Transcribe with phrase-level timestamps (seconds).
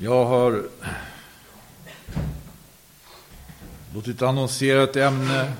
[0.00, 0.68] Jag har
[3.94, 5.52] låtit annonsera ett ämne,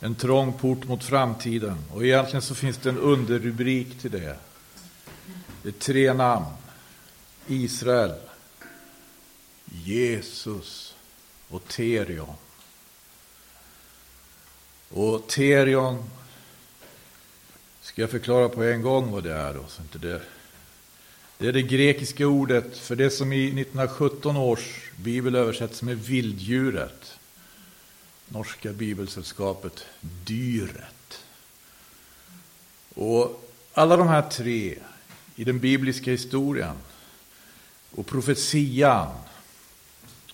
[0.00, 1.78] en trång port mot framtiden.
[1.92, 4.36] Och egentligen så finns det en underrubrik till det.
[5.62, 6.46] Det är tre namn.
[7.46, 8.14] Israel,
[9.64, 10.94] Jesus
[11.48, 12.34] och Terion.
[14.88, 16.10] Och Terion
[17.80, 19.54] ska jag förklara på en gång vad det är.
[19.54, 20.22] Då, så inte det
[21.38, 27.18] det är det grekiska ordet för det som i 1917 års bibel översätts med vilddjuret.
[28.28, 31.24] Norska bibelsällskapet Dyret.
[32.94, 34.78] Och alla de här tre
[35.36, 36.76] i den bibliska historien
[37.90, 39.08] och profetian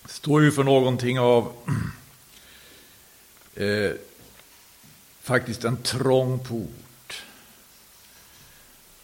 [0.05, 1.53] står ju för någonting av
[3.55, 3.91] eh,
[5.21, 7.23] faktiskt en trång port.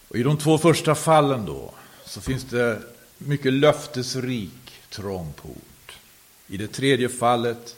[0.08, 1.74] Och I de två första fallen då
[2.06, 2.82] så finns det
[3.18, 6.00] mycket löftesrik trång port.
[6.48, 7.76] I det tredje fallet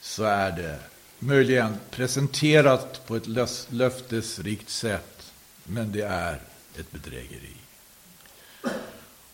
[0.00, 0.78] så är det
[1.18, 3.26] möjligen presenterat på ett
[3.68, 5.32] löftesrikt sätt,
[5.64, 6.40] men det är
[6.78, 7.56] ett bedrägeri.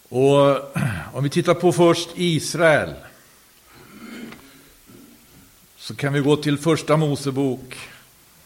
[0.09, 0.77] Och
[1.13, 2.95] om vi tittar på först Israel
[5.77, 7.79] så kan vi gå till första Mosebok,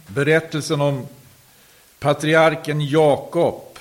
[0.07, 1.07] berättelsen om
[1.99, 3.72] patriarken Jakob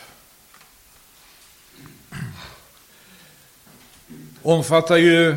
[4.41, 5.29] omfattar ju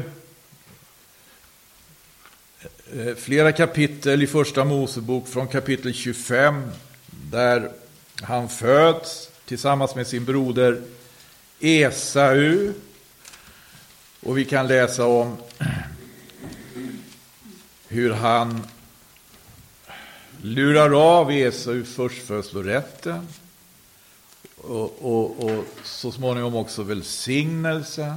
[2.92, 6.70] eh, flera kapitel i Första Mosebok från kapitel 25
[7.30, 7.72] där
[8.22, 10.82] han föds tillsammans med sin broder
[11.60, 12.72] Esau.
[14.20, 15.36] Och vi kan läsa om
[17.88, 18.66] hur han
[20.42, 23.28] lurar av Esau förstfödslorätten
[24.68, 28.14] och, och, och, så småningom också välsignelsen.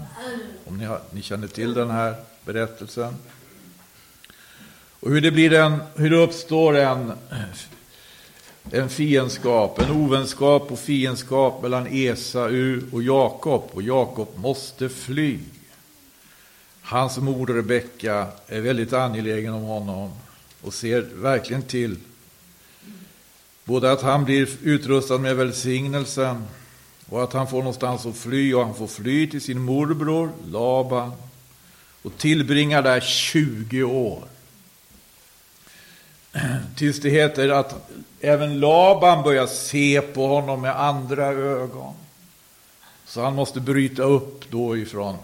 [0.65, 3.15] Om ni, har, ni känner till den här berättelsen.
[4.99, 7.11] Och hur det, blir en, hur det uppstår en,
[8.71, 13.69] en fiendskap, en ovänskap och fiendskap mellan Esau och Jakob.
[13.71, 15.39] Och Jakob måste fly.
[16.81, 20.11] Hans mor Rebecka är väldigt angelägen om honom
[20.61, 21.95] och ser verkligen till
[23.67, 26.43] Både att han blir utrustad med välsignelsen
[27.09, 31.11] och att han får någonstans att fly och han får fly till sin morbror Laban
[32.01, 34.23] och tillbringar där 20 år.
[36.75, 37.89] Tills det heter att
[38.21, 41.93] även Laban börjar se på honom med andra ögon.
[43.05, 45.17] Så han måste bryta upp då ifrån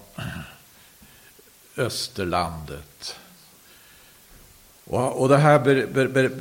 [1.77, 3.15] Österlandet.
[4.85, 6.31] Och, och det här ber, ber, ber,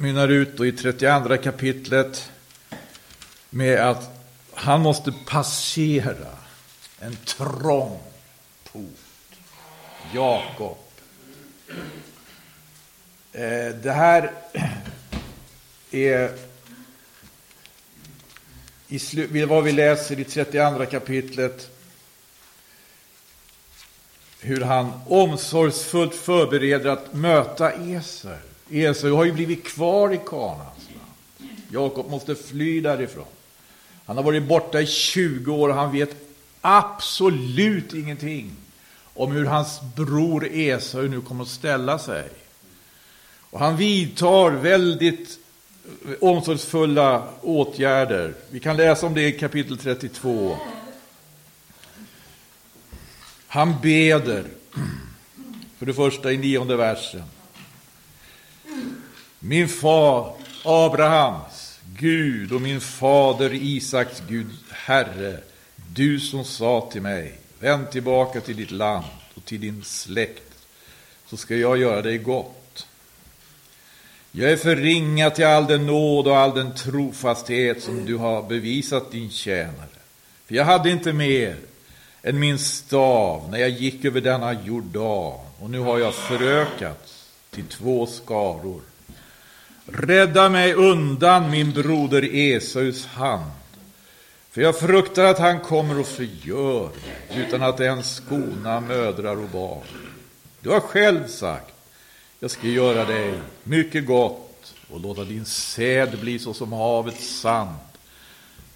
[0.00, 2.30] mynnar ut i 32 kapitlet
[3.50, 4.10] med att
[4.54, 6.36] han måste passera
[6.98, 8.00] en trång
[8.72, 8.84] port.
[10.14, 10.78] Jakob.
[13.32, 14.32] Eh, det här
[15.90, 16.32] är
[18.88, 21.70] i vad vi läser i 32 kapitlet
[24.40, 28.49] hur han omsorgsfullt förbereder att möta Esau.
[28.70, 31.50] Esau har ju blivit kvar i Kanans land.
[31.72, 33.24] Jakob måste fly därifrån.
[34.06, 36.16] Han har varit borta i 20 år och han vet
[36.60, 38.52] absolut ingenting
[39.14, 42.28] om hur hans bror Esau nu kommer att ställa sig.
[43.50, 45.38] Och han vidtar väldigt
[46.20, 48.34] omsorgsfulla åtgärder.
[48.50, 50.56] Vi kan läsa om det i kapitel 32.
[53.46, 54.44] Han beder,
[55.78, 57.22] för det första i nionde versen.
[59.42, 60.34] Min far
[60.64, 65.38] Abrahams Gud och min fader Isaks Gud, Herre,
[65.94, 70.66] du som sa till mig, vänd tillbaka till ditt land och till din släkt,
[71.26, 72.86] så ska jag göra dig gott.
[74.32, 78.42] Jag är för ringa till all den nåd och all den trofasthet som du har
[78.42, 80.00] bevisat din tjänare.
[80.46, 81.56] För jag hade inte mer
[82.22, 87.64] än min stav när jag gick över denna Jordan, och nu har jag förökats till
[87.64, 88.89] två skaror.
[89.86, 93.50] Rädda mig undan min broder Esaus hand.
[94.50, 96.90] För jag fruktar att han kommer och förgör
[97.34, 99.86] utan att ens skona mödrar och barn.
[100.60, 101.74] Du har själv sagt,
[102.40, 107.76] jag ska göra dig mycket gott och låta din säd bli så som havets sand,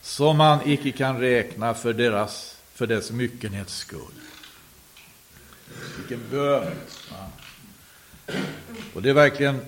[0.02, 4.00] som man icke kan räkna för, deras, för dess myckenhets skull.
[5.98, 6.72] Vilken bön!
[8.94, 9.60] Och det är verkligen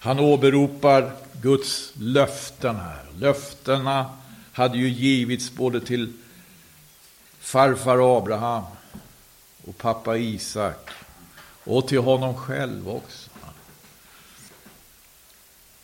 [0.00, 1.12] han åberopar
[1.42, 3.04] Guds löften här.
[3.18, 4.10] Löftena
[4.52, 6.12] hade ju givits både till
[7.40, 8.64] farfar Abraham
[9.66, 10.90] och pappa Isak
[11.64, 13.30] och till honom själv också.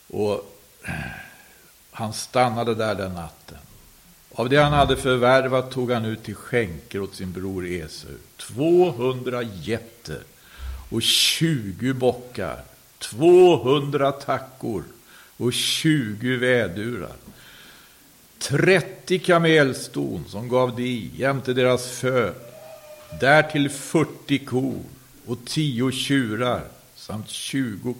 [0.08, 0.52] Och
[1.90, 3.58] han stannade där den natten.
[4.32, 8.10] Av det han hade förvärvat tog han ut till skänker åt sin bror Esau.
[8.36, 10.22] 200 getter
[10.90, 12.62] och 20 bockar,
[12.98, 14.84] 200 tackor
[15.36, 17.16] och 20 vädurar.
[18.38, 22.34] 30 kamelston som gav de jämte deras föl,
[23.20, 24.82] därtill 40 kor
[25.26, 26.64] och 10 tjurar
[26.96, 27.94] samt 20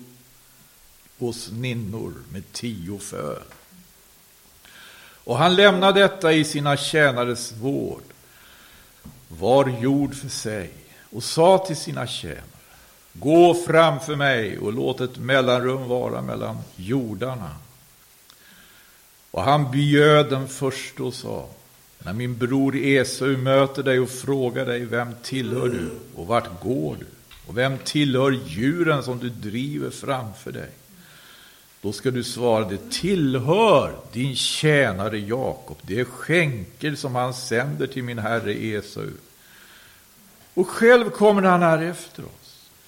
[1.18, 3.42] åsninnor med 10 föl.
[5.26, 8.02] Och han lämnade detta i sina tjänares vård,
[9.28, 10.72] var jord för sig,
[11.10, 12.42] och sa till sina tjänare,
[13.18, 17.50] gå framför mig och låt ett mellanrum vara mellan jordarna.
[19.30, 21.48] Och han bjöd den förste och sa,
[21.98, 26.96] när min bror Esau möter dig och frågar dig, vem tillhör du och vart går
[27.00, 27.06] du?
[27.46, 30.70] Och vem tillhör djuren som du driver framför dig?
[31.80, 35.76] Då ska du svara, det tillhör din tjänare Jakob.
[35.82, 39.10] Det är skänker som han sänder till min herre Esau.
[40.54, 42.45] Och själv kommer han här efter oss.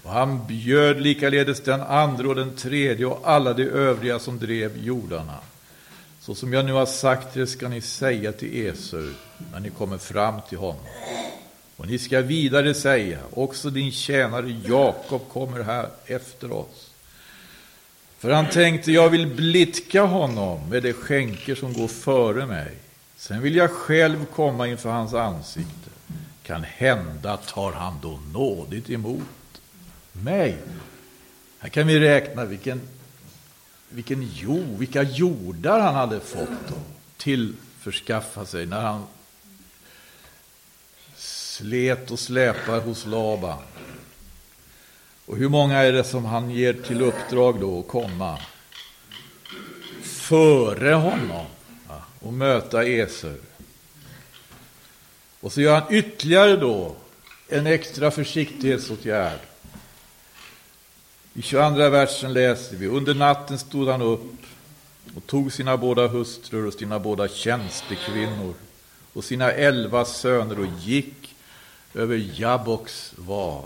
[0.09, 4.85] Och han bjöd likaledes den andra och den tredje och alla de övriga som drev
[4.85, 5.39] jordarna.
[6.21, 9.13] Så som jag nu har sagt det ska ni säga till Esau
[9.53, 10.85] när ni kommer fram till honom.
[11.77, 16.91] Och ni ska vidare säga, också din tjänare Jakob kommer här efter oss.
[18.19, 22.75] För han tänkte, jag vill blidka honom med de skänker som går före mig.
[23.17, 25.91] Sen vill jag själv komma inför hans ansikte.
[26.43, 29.38] Kan hända tar han då nådigt emot
[30.25, 30.59] mig.
[31.59, 32.81] Här kan vi räkna vilken,
[33.89, 36.83] vilken jord, vilka jordar han hade fått och
[37.17, 39.07] tillförskaffa sig när han
[41.17, 43.59] slet och släpar hos Laban.
[45.27, 48.39] Och hur många är det som han ger till uppdrag då att komma
[50.03, 51.47] före honom
[52.21, 53.35] och möta Esau?
[55.41, 56.97] Och så gör han ytterligare då
[57.49, 59.48] en extra försiktighetsåtgärd.
[61.39, 64.33] I 22 versen läser vi, under natten stod han upp
[65.17, 68.55] och tog sina båda hustrur och sina båda tjänstekvinnor
[69.13, 71.35] och sina elva söner och gick
[71.95, 73.65] över Jabboks vad.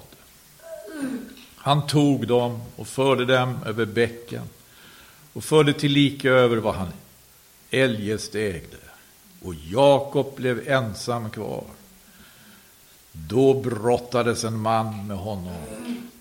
[1.56, 4.44] Han tog dem och förde dem över bäcken
[5.32, 6.92] och förde tillika över vad han
[7.70, 8.76] eljest ägde.
[9.42, 11.64] Och Jakob blev ensam kvar.
[13.12, 15.66] Då brottades en man med honom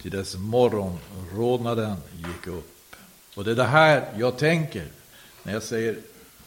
[0.01, 2.95] till dess morgonrodnaden gick upp.
[3.35, 4.87] Och det är det här jag tänker
[5.43, 5.99] när jag säger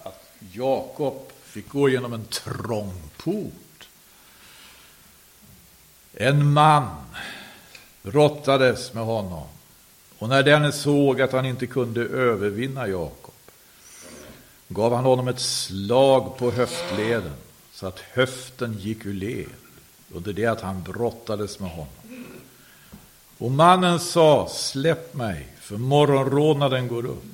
[0.02, 3.88] att Jakob fick gå genom en trång port.
[6.12, 6.88] En man
[8.02, 9.46] brottades med honom.
[10.18, 13.34] Och när denne såg att han inte kunde övervinna Jakob
[14.68, 17.34] gav han honom ett slag på höftleden
[17.72, 19.63] så att höften gick ur led
[20.12, 21.88] under det att han brottades med honom.
[23.38, 27.24] Och mannen sa, släpp mig, för morgonrodnaden går upp.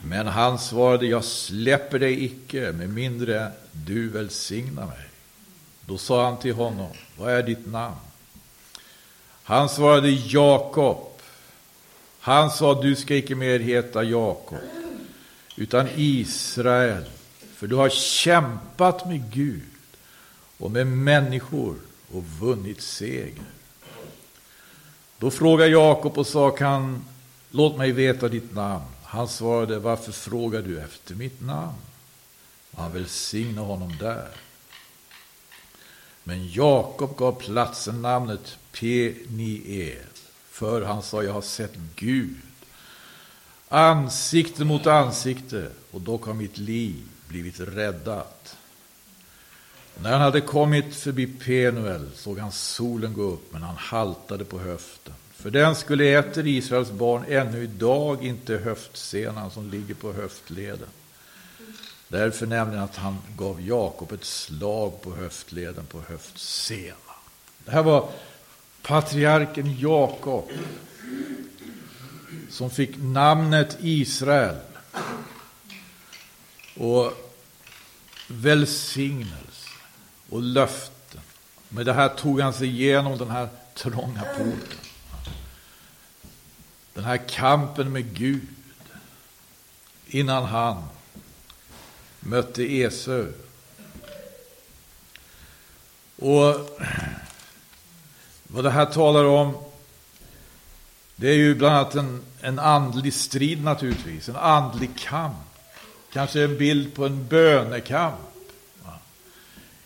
[0.00, 5.08] Men han svarade, jag släpper dig icke med mindre du välsignar mig.
[5.86, 7.96] Då sa han till honom, vad är ditt namn?
[9.42, 11.10] Han svarade Jakob.
[12.20, 14.58] Han sa, du ska icke mer heta Jakob,
[15.56, 17.04] utan Israel.
[17.54, 19.73] För du har kämpat med Gud
[20.58, 21.76] och med människor
[22.12, 23.44] och vunnit seger.
[25.18, 27.04] Då frågade Jakob och sa, kan,
[27.50, 28.84] låt mig veta ditt namn.
[29.02, 31.78] Han svarade, varför frågar du efter mitt namn?
[32.76, 34.28] Han välsignade honom där.
[36.24, 39.98] Men Jakob gav platsen namnet Peniel,
[40.50, 42.36] för han sa, jag har sett Gud
[43.74, 48.56] ansikte mot ansikte, och dock har mitt liv blivit räddat.
[50.02, 54.58] När han hade kommit förbi Penuel såg han solen gå upp, men han haltade på
[54.58, 55.14] höften.
[55.34, 60.88] För den skulle äter Israels barn ännu idag inte höftsenan som ligger på höftleden.
[62.08, 66.98] Därför nämligen att han gav Jakob ett slag på höftleden på höftsenan.
[67.64, 68.08] Det här var
[68.82, 70.50] patriarken Jakob
[72.50, 74.56] som fick namnet Israel
[76.76, 77.12] och
[78.28, 79.53] välsignelse
[80.34, 81.20] och löften.
[81.68, 84.78] Med det här tog han sig igenom den här trånga porten.
[86.94, 88.48] Den här kampen med Gud
[90.06, 90.84] innan han
[92.20, 93.26] mötte Esau.
[96.16, 96.80] Och
[98.42, 99.56] vad det här talar om,
[101.16, 105.36] det är ju bland annat en, en andlig strid naturligtvis, en andlig kamp.
[106.12, 108.33] Kanske en bild på en bönekamp.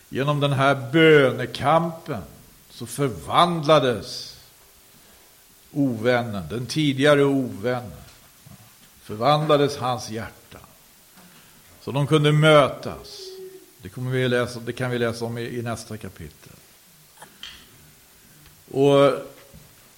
[0.09, 2.21] Genom den här bönekampen
[2.69, 4.37] så förvandlades
[5.71, 7.91] ovännen, den tidigare ovännen,
[9.03, 10.59] förvandlades hans hjärta.
[11.81, 13.19] Så de kunde mötas.
[13.81, 16.53] Det, kommer vi läsa, det kan vi läsa om i, i nästa kapitel.
[18.71, 19.13] Och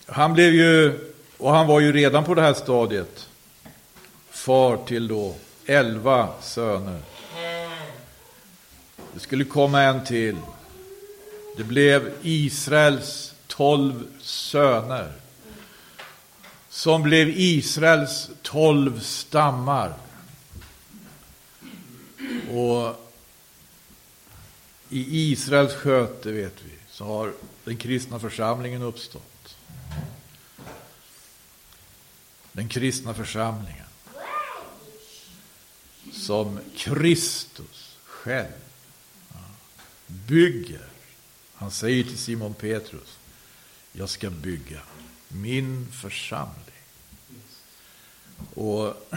[0.06, 1.00] han blev ju,
[1.38, 3.30] och han var ju redan på det här stadiet,
[4.30, 7.02] far till då elva söner.
[9.14, 10.38] Det skulle komma en till.
[11.58, 15.14] Det blev Israels tolv söner.
[16.70, 19.94] Som blev Israels tolv stammar.
[22.52, 23.12] Och
[24.90, 29.58] i Israels sköte, vet vi, så har den kristna församlingen uppstått.
[32.52, 33.86] Den kristna församlingen.
[36.14, 38.71] Som Kristus själv
[40.28, 40.86] bygger.
[41.54, 43.18] Han säger till Simon Petrus,
[43.92, 44.82] jag ska bygga
[45.28, 46.56] min församling.
[48.54, 48.94] Och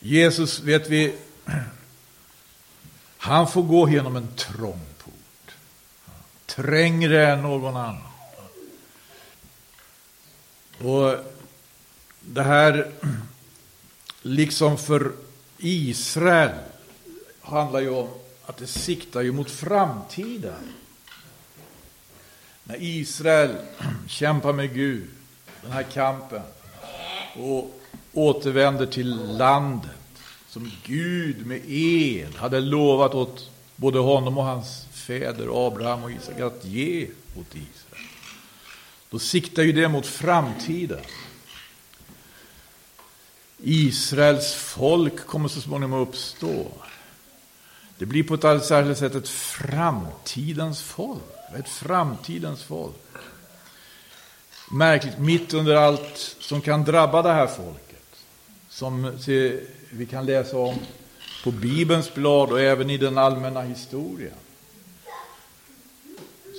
[0.00, 1.14] Jesus, vet vi,
[3.16, 5.54] han får gå genom en trång port.
[6.46, 8.02] Trängre än någon annan.
[10.78, 11.16] Och
[12.20, 12.92] det här,
[14.22, 15.12] liksom för
[15.58, 16.58] Israel,
[17.40, 18.08] handlar ju om
[18.46, 20.74] att det siktar ju mot framtiden.
[22.64, 23.56] När Israel
[24.08, 25.08] kämpar med Gud,
[25.62, 26.42] den här kampen,
[27.36, 27.80] och
[28.12, 29.90] återvänder till landet
[30.48, 36.40] som Gud med ed hade lovat åt både honom och hans fäder Abraham och Isak
[36.40, 38.06] att ge åt Israel.
[39.10, 41.00] Då siktar ju det mot framtiden.
[43.62, 46.66] Israels folk kommer så småningom att uppstå.
[48.00, 51.22] Det blir på ett alldeles särskilt sätt ett framtidens folk.
[51.58, 52.96] Ett framtidens folk.
[54.70, 58.06] Märkligt, mitt under allt som kan drabba det här folket.
[58.68, 59.18] Som
[59.90, 60.78] vi kan läsa om
[61.44, 64.34] på Bibelns blad och även i den allmänna historien.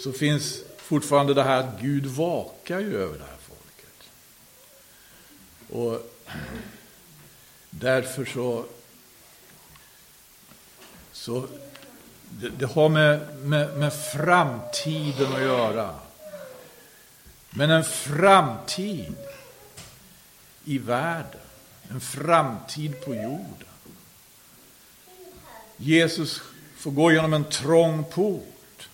[0.03, 4.09] Så finns fortfarande det här att Gud vakar ju över det här folket.
[5.69, 6.11] Och
[7.69, 8.65] därför så
[11.21, 11.47] så
[12.29, 15.95] det, det har med, med, med framtiden att göra.
[17.49, 19.15] Men en framtid
[20.65, 21.41] i världen,
[21.89, 23.67] en framtid på jorden.
[25.77, 26.41] Jesus
[26.77, 28.89] får gå genom en trång port.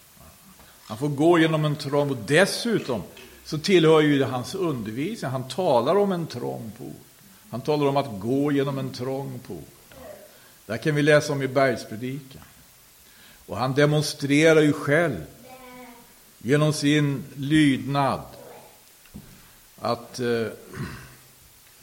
[0.88, 2.28] Han får gå genom en trång port.
[2.28, 3.04] dessutom
[3.46, 5.32] så tillhör ju det hans undervisning.
[5.32, 7.22] Han talar om en trång port.
[7.50, 9.77] Han talar om att gå genom en trång port.
[10.68, 12.42] Det här kan vi läsa om i bergspredikan.
[13.46, 15.26] Och han demonstrerar ju själv
[16.38, 18.22] genom sin lydnad
[19.80, 20.48] att eh,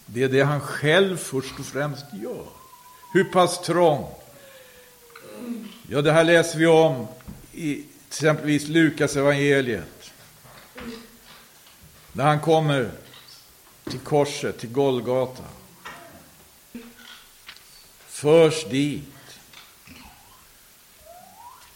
[0.07, 2.47] det är det han själv först och främst gör.
[3.13, 4.07] Hur pass trång?
[5.89, 7.07] Ja, det här läser vi om
[7.53, 10.11] i exempelvis Lukas evangeliet.
[12.13, 12.91] När han kommer
[13.85, 15.45] till korset, till Golgata
[18.15, 19.39] förs dit,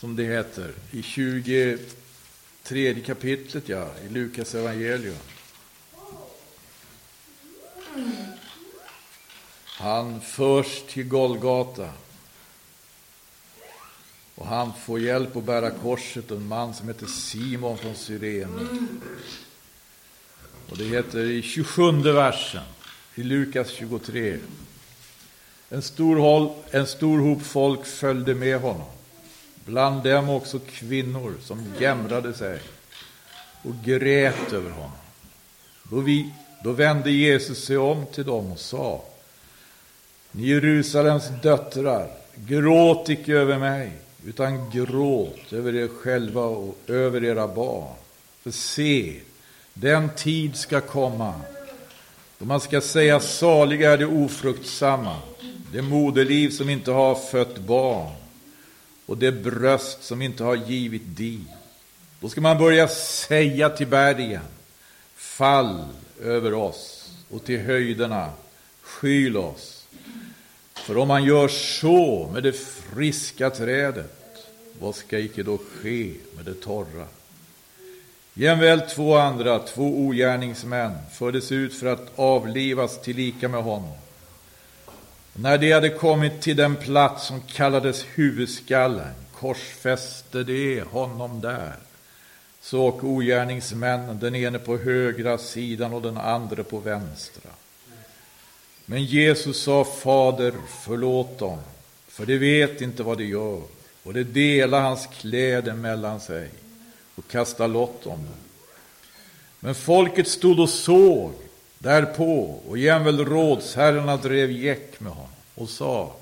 [0.00, 5.16] som det heter, i 23 kapitlet ja, i Lukas evangelium.
[9.64, 11.92] Han förs till Golgata.
[14.35, 18.66] Och han får hjälp att bära korset, en man som heter Simon från Syrene.
[20.68, 22.64] Och det heter i 27 versen
[23.14, 24.38] i Lukas 23.
[25.71, 28.87] En stor, håll, en stor hop folk följde med honom.
[29.65, 32.61] Bland dem också kvinnor som jämrade sig
[33.63, 34.91] och grät över honom.
[35.83, 36.33] Då, vi,
[36.65, 39.03] då vände Jesus sig om till dem och sa
[40.31, 43.93] Ni Jerusalems döttrar, gråt icke över mig,
[44.27, 47.95] utan gråt över er själva och över era barn.
[48.43, 49.21] För se,
[49.75, 51.35] den tid ska komma
[52.39, 55.17] då man ska säga saliga är de ofruktsamma
[55.73, 58.13] det moderliv som inte har fött barn
[59.07, 61.41] och det bröst som inte har givit di.
[62.21, 64.43] Då ska man börja säga till bergen,
[65.17, 65.85] fall
[66.23, 68.33] över oss och till höjderna,
[68.83, 69.87] skyl oss.
[70.75, 74.15] För om man gör så med det friska trädet,
[74.81, 77.07] vad ska icke då ske med det torra?
[78.35, 83.97] Jämväl två andra, två ogärningsmän, fördes ut för att avlivas tillika med honom.
[85.40, 91.75] När de hade kommit till den plats som kallades huvudskallen korsfäste de honom där.
[92.61, 97.50] Så och ogärningsmännen, den ene på högra sidan och den andra på vänstra.
[98.85, 101.59] Men Jesus sa, Fader, förlåt dem,
[102.09, 103.62] för de vet inte vad de gör.
[104.02, 106.50] Och de delade hans kläder mellan sig
[107.14, 108.35] och kastade lott om dem.
[109.61, 111.33] Men folket stod och såg
[111.79, 116.13] därpå, och jämväl rådsherrarna drev gäck med honom och sa,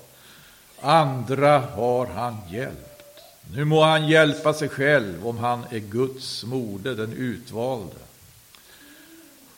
[0.81, 3.21] andra har han hjälpt.
[3.53, 7.95] Nu må han hjälpa sig själv om han är Guds moder, den utvalde.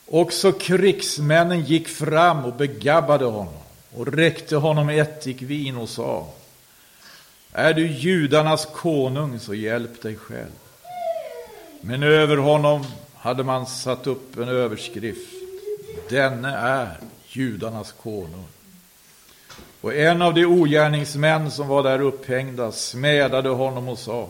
[0.06, 3.54] Också krigsmännen gick fram och begabbade honom
[3.96, 6.28] och räckte honom ättikvin och sa
[7.52, 10.52] Är du judarnas konung så hjälp dig själv.
[11.82, 15.39] Men över honom hade man satt upp en överskrift
[16.10, 18.48] Denne är judarnas konung.
[19.82, 24.30] Och en av de ogärningsmän som var där upphängda smädade honom och sa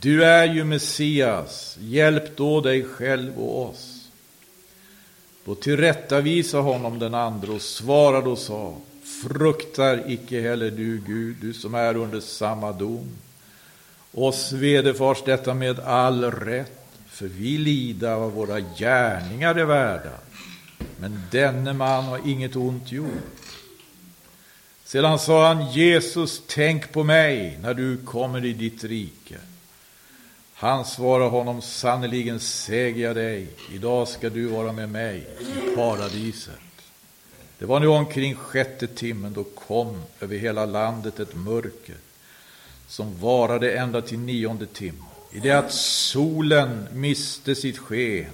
[0.00, 4.08] Du är ju Messias, hjälp då dig själv och oss.
[5.44, 8.74] Då tillrättavisa honom den andre och svarade och sa
[9.22, 13.08] Fruktar icke heller du Gud, du som är under samma dom.
[14.12, 20.10] Oss vederfars detta med all rätt, för vi lida vad våra gärningar är värda.
[20.96, 23.46] Men denne man har inget ont gjort.
[24.84, 29.36] Sedan sa han, Jesus, tänk på mig när du kommer i ditt rike.
[30.54, 36.54] Han svarade honom, sannerligen säger jag dig, idag ska du vara med mig i paradiset.
[37.58, 41.96] Det var nu omkring sjätte timmen, då kom över hela landet ett mörker
[42.88, 48.32] som varade ända till nionde timmen, i det att solen miste sitt sken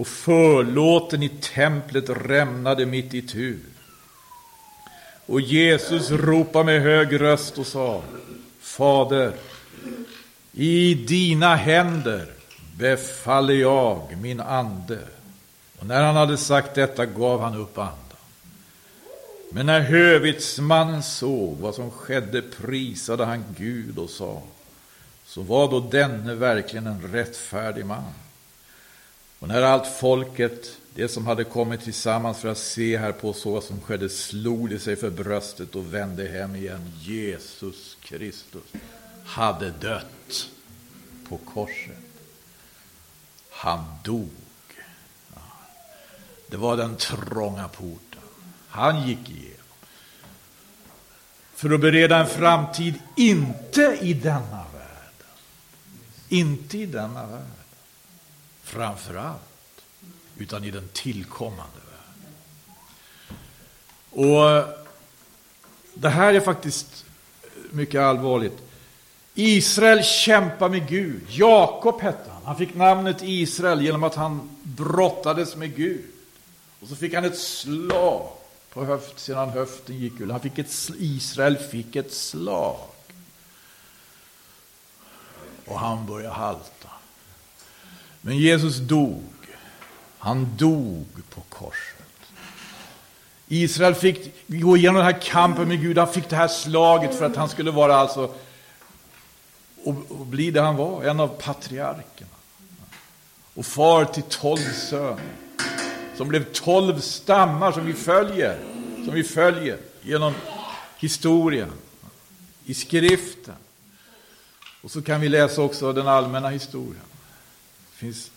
[0.00, 3.58] och förlåten i templet rämnade mitt i tu.
[5.26, 8.02] Och Jesus ropade med hög röst och sa,
[8.60, 9.32] Fader,
[10.52, 12.26] i dina händer
[12.78, 14.98] befaller jag min ande.
[15.78, 17.96] Och när han hade sagt detta gav han upp andan.
[19.52, 24.42] Men när hövitsmannen såg vad som skedde prisade han Gud och sa,
[25.26, 28.12] så var då denne verkligen en rättfärdig man.
[29.40, 33.52] Och när allt folket, det som hade kommit tillsammans för att se här på så
[33.52, 36.92] vad som skedde, slog de sig för bröstet och vände hem igen.
[37.00, 38.62] Jesus Kristus
[39.24, 40.50] hade dött
[41.28, 41.96] på korset.
[43.50, 44.30] Han dog.
[46.46, 48.20] Det var den trånga porten.
[48.68, 49.56] Han gick igenom.
[51.54, 55.24] För att bereda en framtid, inte i denna värld.
[56.28, 57.59] Inte i denna värld.
[58.70, 59.82] Framför allt.
[60.38, 62.34] Utan i den tillkommande världen.
[64.10, 64.68] Och eh,
[65.94, 67.04] det här är faktiskt
[67.70, 68.58] mycket allvarligt.
[69.34, 71.22] Israel kämpar med Gud.
[71.28, 72.42] Jakob hette han.
[72.44, 76.04] Han fick namnet Israel genom att han brottades med Gud.
[76.80, 78.28] Och så fick han ett slag
[78.72, 80.30] på höft sedan höften gick ur.
[80.30, 82.80] Han fick ett, Israel fick ett slag.
[85.66, 86.88] Och han började halta.
[88.20, 89.24] Men Jesus dog.
[90.18, 91.96] Han dog på korset.
[93.48, 95.98] Israel fick gå igenom den här kampen med Gud.
[95.98, 98.34] Han fick det här slaget för att han skulle vara alltså
[99.84, 102.30] och, och bli det han var, en av patriarkerna.
[103.54, 105.32] Och far till tolv söner.
[106.16, 108.58] Som blev tolv stammar som vi följer,
[109.04, 110.34] som vi följer genom
[110.98, 111.72] historien,
[112.64, 113.54] i skriften.
[114.82, 117.09] Och så kan vi läsa också den allmänna historien.
[118.00, 118.30] Det finns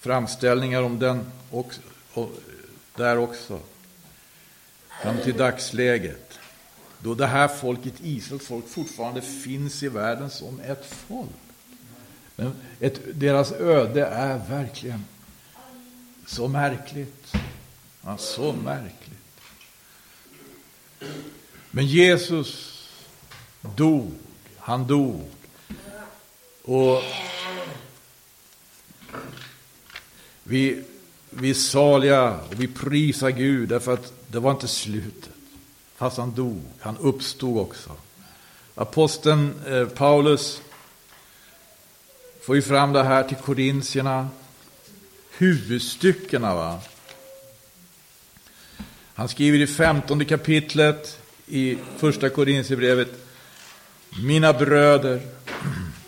[0.00, 1.80] framställningar om den också,
[2.12, 2.32] och,
[2.94, 3.60] där också.
[5.02, 6.38] Fram till dagsläget.
[6.98, 11.30] Då det här folket, Israels folk, fortfarande finns i världen som ett folk.
[12.36, 15.04] Men ett, deras öde är verkligen
[16.26, 17.34] så märkligt.
[18.04, 19.40] Ja, så märkligt.
[21.70, 22.82] Men Jesus
[23.76, 24.12] dog.
[24.58, 25.24] Han dog.
[26.62, 27.02] Och
[30.48, 30.82] vi,
[31.30, 35.30] vi är saliga och vi prisar Gud därför att det var inte slutet.
[35.96, 36.62] Fast han dog.
[36.80, 37.90] Han uppstod också.
[38.74, 40.60] Aposteln eh, Paulus
[42.42, 44.28] får ju fram det här till korintierna.
[45.38, 46.54] Huvudstyckena.
[46.54, 46.80] Va?
[49.14, 53.08] Han skriver i femtonde kapitlet i första Korintierbrevet.
[54.24, 55.20] Mina bröder,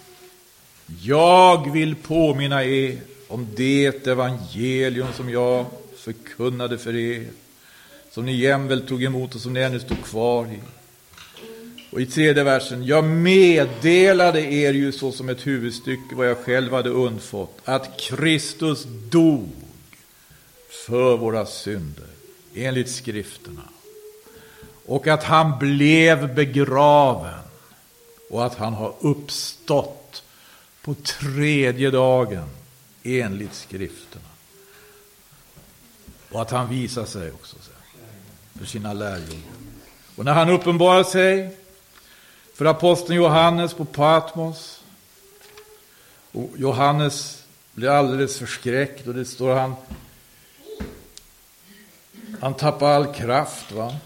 [1.03, 2.99] jag vill påminna er
[3.29, 7.27] om det evangelium som jag förkunnade för er,
[8.11, 10.59] som ni jämväl tog emot och som ni ännu stod kvar i.
[11.91, 16.73] Och i tredje versen, jag meddelade er ju så som ett huvudstycke vad jag själv
[16.73, 19.49] hade undfått, att Kristus dog
[20.87, 22.07] för våra synder,
[22.55, 23.63] enligt skrifterna.
[24.87, 27.41] Och att han blev begraven
[28.31, 30.23] och att han har uppstått
[30.83, 32.49] på tredje dagen,
[33.09, 34.25] enligt skrifterna.
[36.31, 37.57] Och att han visar sig också
[38.59, 39.53] för sina lärjungar.
[40.17, 41.57] Och när han uppenbarar sig
[42.55, 44.83] för aposteln Johannes på Patmos.
[46.33, 49.75] Och Johannes blir alldeles förskräckt och det står han
[52.41, 53.73] han tappar all kraft.
[53.73, 53.97] va?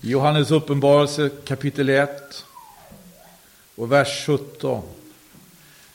[0.00, 2.44] I Johannes uppenbarelse kapitel 1
[3.74, 4.82] och vers 17.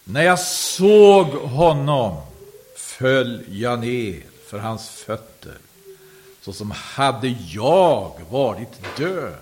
[0.03, 2.21] När jag såg honom
[2.75, 5.57] föll jag ner för hans fötter
[6.41, 9.33] såsom hade jag varit död.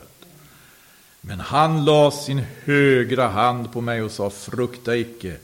[1.21, 5.35] Men han la sin högra hand på mig och sa, frukta icke.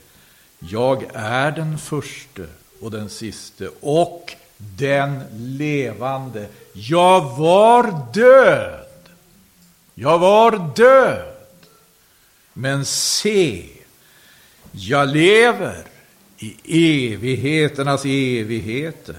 [0.58, 2.46] Jag är den förste
[2.80, 6.48] och den siste och den levande.
[6.72, 8.84] Jag var död.
[9.94, 11.34] Jag var död.
[12.52, 13.66] Men se,
[14.72, 15.84] jag lever
[16.38, 19.16] i evigheternas evigheter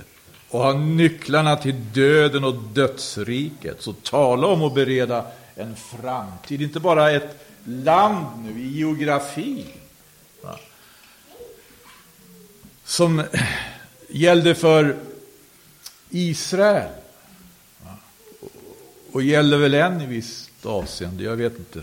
[0.50, 3.82] och har nycklarna till döden och dödsriket.
[3.82, 9.66] Så tala om att bereda en framtid, inte bara ett land nu i geografi.
[10.42, 10.60] Va?
[12.84, 13.24] Som
[14.08, 14.98] gällde för
[16.10, 16.92] Israel.
[17.84, 17.98] Va?
[19.12, 21.82] Och gäller väl än i visst avseende, jag vet inte.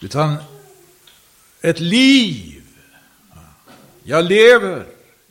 [0.00, 0.36] Utan
[1.60, 2.62] ett liv.
[4.02, 4.86] Jag lever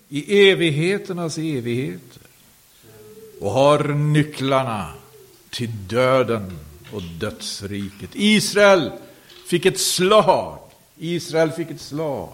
[0.10, 2.22] i evigheternas evigheter
[3.40, 4.94] och har nycklarna
[5.50, 6.60] till döden
[6.94, 8.10] och dödsriket.
[8.14, 8.92] Israel
[9.48, 10.60] fick ett slag.
[10.98, 12.30] Israel fick ett slag.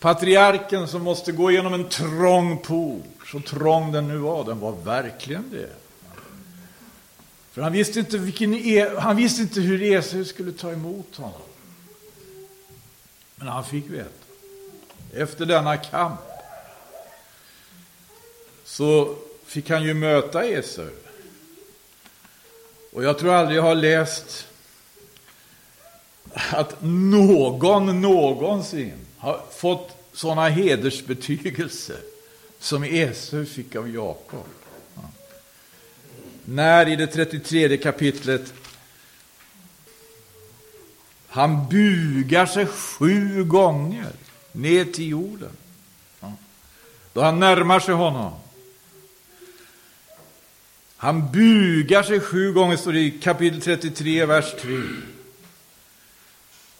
[0.00, 4.72] Patriarken som måste gå igenom en trång port, så trång den nu var, den var
[4.72, 5.70] verkligen det.
[7.52, 11.47] För han visste inte, vilken, e- han visste inte hur Esau skulle ta emot honom.
[13.38, 14.10] Men han fick veta.
[15.14, 16.20] Efter denna kamp
[18.64, 20.90] så fick han ju möta Esau.
[22.92, 24.46] Och jag tror aldrig jag har läst
[26.34, 31.96] att någon någonsin har fått sådana hedersbetygelser
[32.58, 34.46] som Esau fick av Jakob.
[36.44, 38.52] När i det 33 kapitlet
[41.28, 44.12] han bugar sig sju gånger
[44.52, 45.50] ner till jorden.
[47.12, 48.32] Då han närmar sig honom.
[50.96, 54.82] Han bugar sig sju gånger, står det i kapitel 33, vers 3.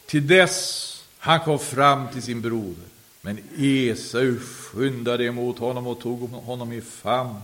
[0.07, 0.85] Till dess
[1.19, 2.85] han kom fram till sin broder.
[3.21, 7.41] Men Esau skyndade emot honom och tog honom i famn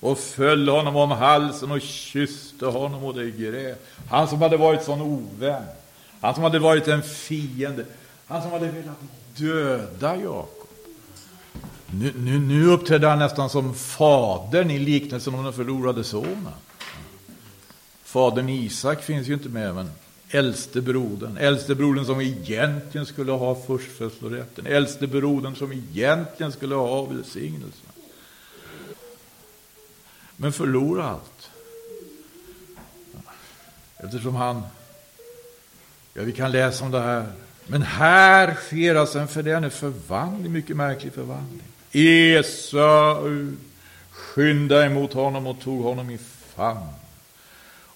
[0.00, 3.86] och föll honom om halsen och kysste honom och det grät.
[4.10, 5.64] Han som hade varit sån ovän,
[6.20, 7.86] han som hade varit en fiende,
[8.26, 8.98] han som hade velat
[9.36, 10.68] döda Jakob.
[11.86, 16.52] Nu, nu, nu uppträdde han nästan som fadern i liknelsen om den förlorade sonen.
[18.04, 19.90] Fadern Isak finns ju inte med, men
[20.30, 27.04] äldste brodern, äldste brodern som egentligen skulle ha förstfödslorätten, äldste brodern som egentligen skulle ha
[27.04, 27.86] välsignelsen.
[30.36, 31.50] Men förlorar allt.
[33.96, 34.62] Eftersom han,
[36.14, 37.26] ja vi kan läsa om det här,
[37.66, 41.62] men här sker alltså en för den förvandling, mycket märklig förvandling.
[41.92, 43.52] Esau uh,
[44.10, 46.18] skyndade emot honom och tog honom i
[46.54, 46.88] famn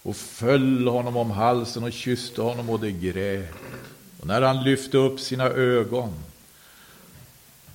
[0.03, 3.55] och föll honom om halsen och kysste honom och det grät.
[4.20, 6.14] Och när han lyfte upp sina ögon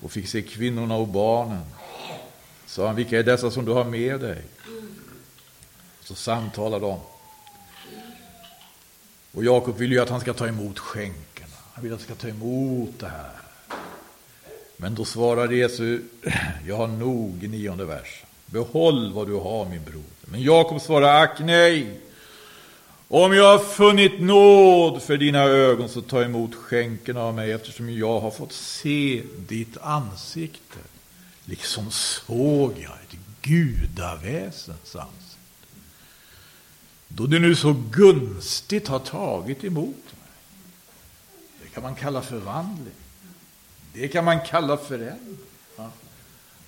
[0.02, 1.62] och fick se kvinnorna och barnen
[2.66, 4.44] sa han, vilka är dessa som du har med dig?
[6.04, 7.00] Så samtalade de.
[9.32, 11.56] Och Jakob vill ju att han ska ta emot skänkerna.
[11.74, 13.32] Han vill att han ska ta emot det här.
[14.78, 16.02] Men då svarar Jesus,
[16.68, 18.28] jag har nog i nionde versen.
[18.46, 20.04] Behåll vad du har min broder.
[20.22, 22.00] Men Jakob svarar, ack nej.
[23.08, 27.98] Om jag har funnit nåd för dina ögon så ta emot skänken av mig eftersom
[27.98, 30.80] jag har fått se ditt ansikte.
[31.46, 35.29] Liksom såg jag ett gudaväsens ansikte
[37.10, 40.32] då du nu så gunstigt har tagit emot mig.
[41.64, 42.94] Det kan man kalla förvandling.
[43.94, 45.38] Det kan man kalla förändring.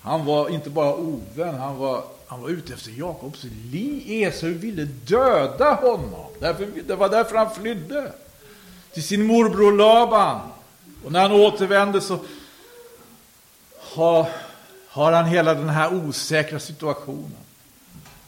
[0.01, 4.03] Han var inte bara ovän, han var, han var ute efter Jakobs liv.
[4.07, 6.31] Esau ville döda honom.
[6.39, 8.13] Därför, det var därför han flydde
[8.93, 10.41] till sin morbror Laban.
[11.05, 12.19] Och när han återvände så
[13.77, 14.29] har,
[14.87, 17.37] har han hela den här osäkra situationen.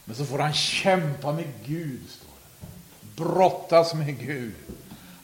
[0.05, 2.33] Men så får han kämpa med Gud, står
[3.17, 3.23] det.
[3.23, 4.53] brottas med Gud.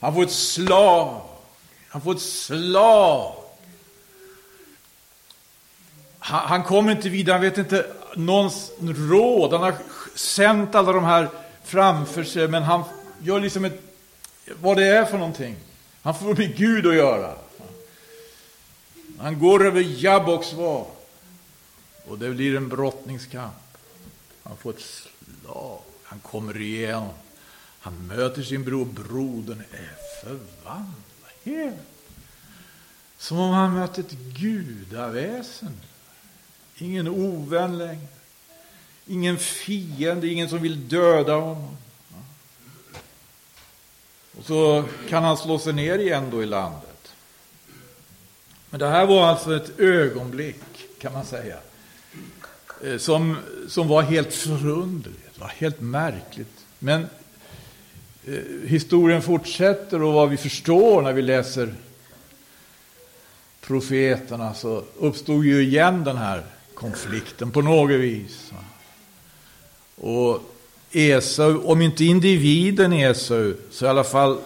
[0.00, 1.20] Han får ett slag.
[1.88, 3.34] Han får ett slag.
[6.18, 9.52] Han, han kommer inte vidare, han vet inte någons råd.
[9.52, 9.74] Han har
[10.14, 11.28] sänt alla de här
[11.64, 12.82] framför sig, men han
[13.22, 13.80] gör liksom ett,
[14.60, 15.56] vad det är för någonting.
[16.02, 17.34] Han får med Gud att göra.
[19.18, 20.86] Han går över Jabboks var.
[22.06, 23.54] Och det blir en brottningskamp.
[24.50, 25.04] Han får ett
[25.42, 25.80] slag.
[26.02, 27.14] Han kommer igenom.
[27.80, 28.84] Han möter sin bror.
[28.84, 30.94] Brodern är förvandlad.
[31.44, 31.76] Helt.
[33.18, 35.80] Som om han mött ett gudaväsen.
[36.76, 38.06] Ingen ovän längre.
[39.06, 41.76] Ingen fiende, ingen som vill döda honom.
[44.38, 47.12] Och så kan han slå sig ner igen då i landet.
[48.70, 51.58] Men det här var alltså ett ögonblick, kan man säga,
[52.84, 53.36] Eh, som,
[53.68, 56.66] som var helt förunderligt, var helt märkligt.
[56.78, 57.06] Men
[58.26, 58.34] eh,
[58.66, 61.74] historien fortsätter och vad vi förstår när vi läser
[63.60, 66.42] profeterna så uppstod ju igen den här
[66.74, 68.52] konflikten på något vis.
[69.96, 70.42] Och
[70.92, 74.38] Esau, om inte individen Esau, så i alla fall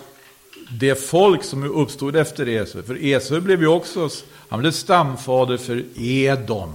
[0.71, 2.83] det folk som uppstod efter Esau.
[2.83, 4.09] För Esau blev ju också,
[4.49, 6.73] han blev stamfader för Edom.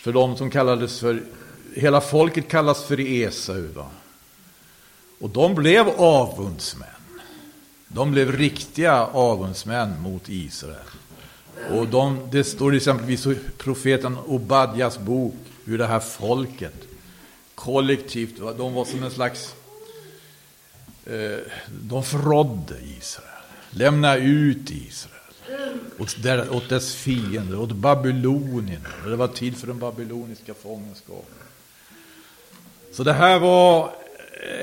[0.00, 1.22] För de som kallades för,
[1.74, 3.66] hela folket kallas för Esau.
[3.72, 3.86] Va?
[5.20, 6.88] Och de blev avundsmän.
[7.88, 10.76] De blev riktiga avundsmän mot Israel.
[11.70, 15.34] Och de, det står exempelvis i profeten Obadjas bok
[15.64, 16.74] hur det här folket
[17.54, 19.54] kollektivt, de var som en slags...
[21.06, 21.38] Eh,
[21.82, 23.28] de förrådde Israel,
[23.70, 25.19] lämnade ut Israel
[25.98, 28.86] åt, där, åt dess fiender, åt Babylonien.
[29.04, 31.34] Det var tid för den babyloniska fångenskapen.
[32.92, 33.94] Så det här var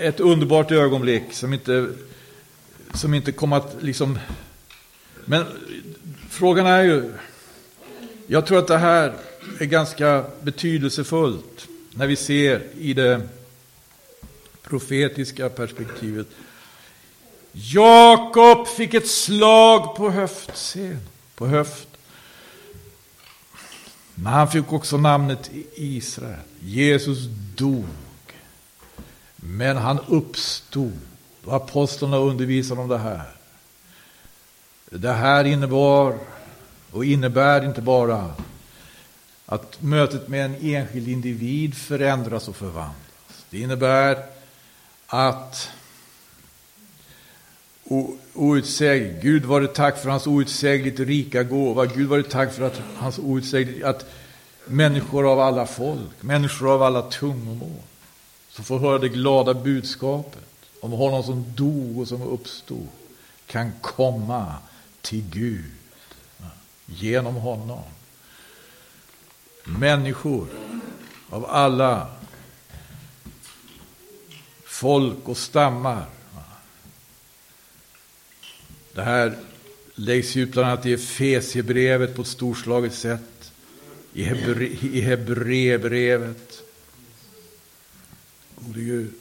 [0.02, 1.90] ett underbart ögonblick som inte,
[2.94, 4.20] som inte kom att liksom...
[5.26, 5.46] Men
[6.30, 7.14] Frågan är ju,
[8.28, 9.14] jag tror att det här
[9.60, 13.22] är ganska betydelsefullt när vi ser i det
[14.62, 16.28] profetiska perspektivet.
[17.60, 21.00] Jakob fick ett slag på höftscen,
[21.36, 21.88] på höft.
[24.16, 26.40] Men han fick också namnet Israel.
[26.60, 27.18] Jesus
[27.56, 27.86] dog.
[29.36, 31.00] Men han uppstod.
[31.48, 33.32] Apostlarna undervisade om det här.
[34.90, 36.20] Det här innebar
[36.92, 38.34] och innebär inte bara
[39.46, 43.46] att mötet med en enskild individ förändras och förvandlas.
[43.50, 44.26] Det innebär
[45.08, 45.70] att
[48.34, 51.86] outsägligt, Gud var det tack för hans outsägligt rika gåva.
[51.86, 54.06] Gud var det tack för att hans outsägligt, att
[54.66, 57.82] människor av alla folk, människor av alla tungomål,
[58.50, 60.44] som får höra det glada budskapet
[60.82, 62.88] om honom som dog och som uppstod,
[63.46, 64.54] kan komma
[65.02, 65.72] till Gud
[66.86, 67.84] genom honom.
[69.64, 70.48] Människor
[71.30, 72.08] av alla
[74.66, 76.06] folk och stammar.
[78.98, 79.38] Det här
[79.96, 83.52] läggs ut bland annat i Efesiebrevet på ett storslaget sätt.
[84.14, 86.62] I, Hebre, i Hebreerbrevet.
[88.56, 89.14] Gode Gud.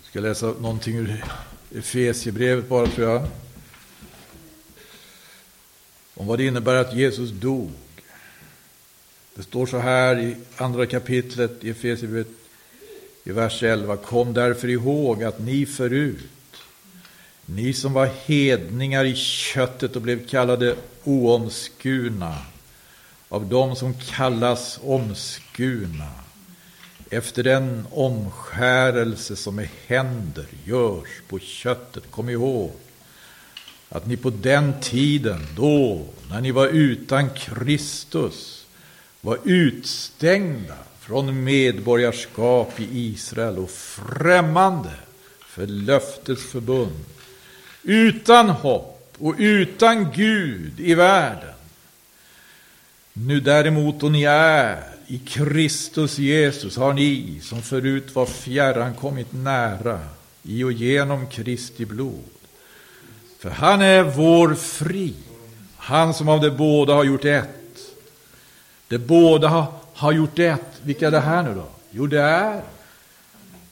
[0.00, 1.24] Jag ska läsa någonting ur
[1.74, 3.28] Efesiebrevet bara tror jag.
[6.14, 7.70] Om vad det innebär att Jesus dog.
[9.34, 12.28] Det står så här i andra kapitlet i Efesierbrevet
[13.24, 13.96] i vers 11.
[13.96, 16.28] Kom därför ihåg att ni förut,
[17.46, 22.38] ni som var hedningar i köttet och blev kallade oomskurna,
[23.28, 26.10] av dem som kallas omskurna,
[27.10, 32.10] efter den omskärelse som med händer görs på köttet.
[32.10, 32.72] Kom ihåg
[33.88, 38.66] att ni på den tiden, då, när ni var utan Kristus,
[39.20, 44.90] var utstängda från medborgarskap i Israel och främmande
[45.40, 47.04] för löftets förbund,
[47.82, 51.54] utan hopp och utan Gud i världen.
[53.12, 59.32] Nu däremot, då ni är i Kristus Jesus har ni, som förut var fjärran, kommit
[59.32, 60.00] nära
[60.42, 62.24] i och genom Kristi blod.
[63.38, 65.14] För han är vår fri,
[65.76, 67.78] han som av det båda har gjort ett.
[68.88, 70.80] Det båda har, har gjort ett.
[70.82, 71.66] Vilka är det här nu då?
[71.90, 72.62] Jo, det är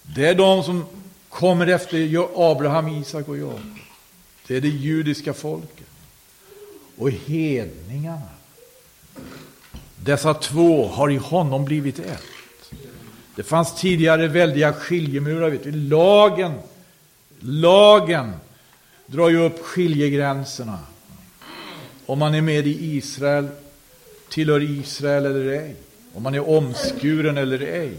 [0.03, 0.85] det är de som
[1.29, 3.80] kommer efter Abraham, Isak och Jakob.
[4.51, 5.87] Det är det judiska folket.
[6.97, 8.29] Och hedningarna.
[9.97, 12.23] Dessa två har i honom blivit ett.
[13.37, 15.51] Det fanns tidigare väldiga skiljemurar.
[15.51, 15.73] Vet du.
[15.73, 16.53] Lagen,
[17.41, 18.33] lagen
[19.07, 20.79] drar ju upp skiljegränserna.
[22.07, 23.49] Om man är med i Israel,
[24.29, 25.77] tillhör Israel eller ej.
[26.15, 27.93] Om man är omskuren eller ej.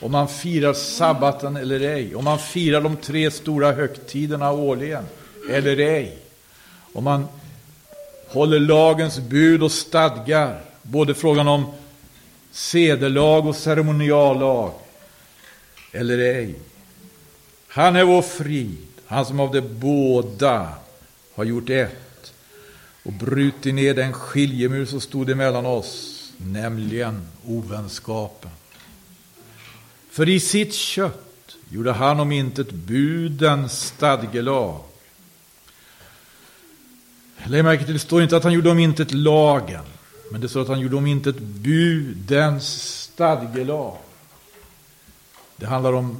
[0.00, 2.14] Om man firar sabbaten eller ej.
[2.14, 5.04] Om man firar de tre stora högtiderna årligen
[5.48, 6.18] eller ej.
[6.92, 7.28] Om man
[8.28, 10.60] håller lagens bud och stadgar.
[10.82, 11.72] Både frågan om
[12.52, 14.72] sedelag och ceremoniallag.
[15.92, 16.54] Eller ej.
[17.68, 18.86] Han är vår frid.
[19.06, 20.68] Han som av de båda
[21.34, 22.32] har gjort ett
[23.02, 28.50] och brutit ner den skiljemur som stod emellan oss, nämligen ovänskapen.
[30.10, 34.80] För i sitt kött gjorde han om intet buden stadgelag.
[37.46, 39.84] Lägg märke till, det står inte att han gjorde om inte ett lagen,
[40.30, 43.96] men det står att han gjorde om inte ett budens stadgelag.
[45.56, 46.16] Det handlar om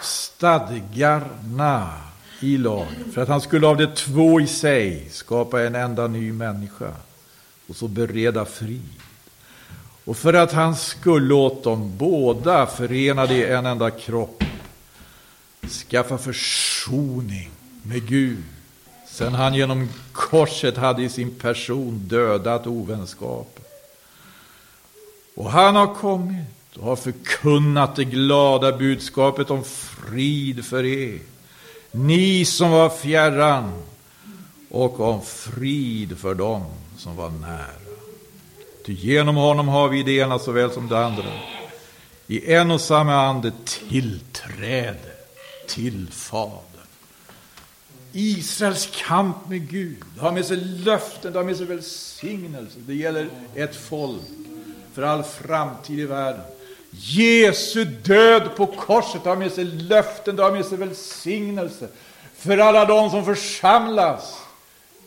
[0.00, 1.92] stadgarna
[2.40, 3.12] i lagen.
[3.14, 6.92] För att han skulle av de två i sig skapa en enda ny människa
[7.68, 9.00] och så bereda frid.
[10.04, 14.44] Och för att han skulle åt dem båda förenade i en enda kropp
[15.90, 17.50] skaffa försoning
[17.82, 18.44] med Gud
[19.20, 23.64] sen han genom korset hade i sin person dödat ovänskapen.
[25.34, 31.18] Och han har kommit och har förkunnat det glada budskapet om frid för er.
[31.90, 33.72] Ni som var fjärran
[34.70, 36.64] och om frid för dem
[36.96, 37.96] som var nära.
[38.86, 41.32] Ty genom honom har vi det ena såväl som det andra.
[42.26, 45.12] I en och samma ande tillträde
[45.68, 46.69] till Fadern.
[48.12, 52.78] Israels kamp med Gud det har med sig löften, det har med sig välsignelse.
[52.78, 54.22] Det gäller ett folk
[54.94, 56.44] för all framtid i världen.
[56.90, 61.88] Jesu död på korset har med sig löften, det har med sig välsignelse
[62.36, 64.40] för alla de som församlas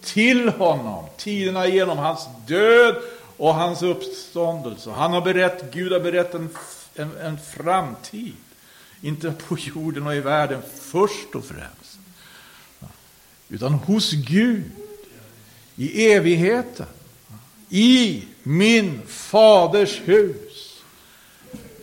[0.04, 2.96] till honom, tiderna genom hans död
[3.38, 4.90] och hans uppståndelse.
[4.90, 6.50] Han har berett, Gud har berett en,
[6.96, 8.34] en, en framtid.
[9.02, 11.83] Inte på jorden och i världen först och främst.
[13.54, 14.72] Utan hos Gud.
[15.76, 16.86] I evigheten.
[17.70, 20.84] I min faders hus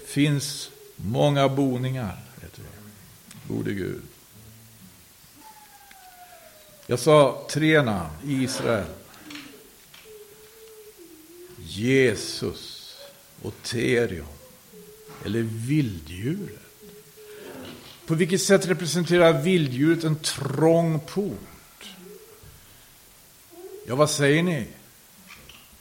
[0.06, 2.18] finns många boningar.
[3.48, 4.02] Gode Gud.
[6.86, 8.10] Jag sa tre namn.
[8.26, 8.86] Israel,
[11.58, 12.96] Jesus
[13.42, 14.26] och Terion,
[15.24, 16.60] eller vilddjuret.
[18.06, 21.49] På vilket sätt representerar vilddjuret en trång port?
[23.86, 24.66] Ja, vad säger ni?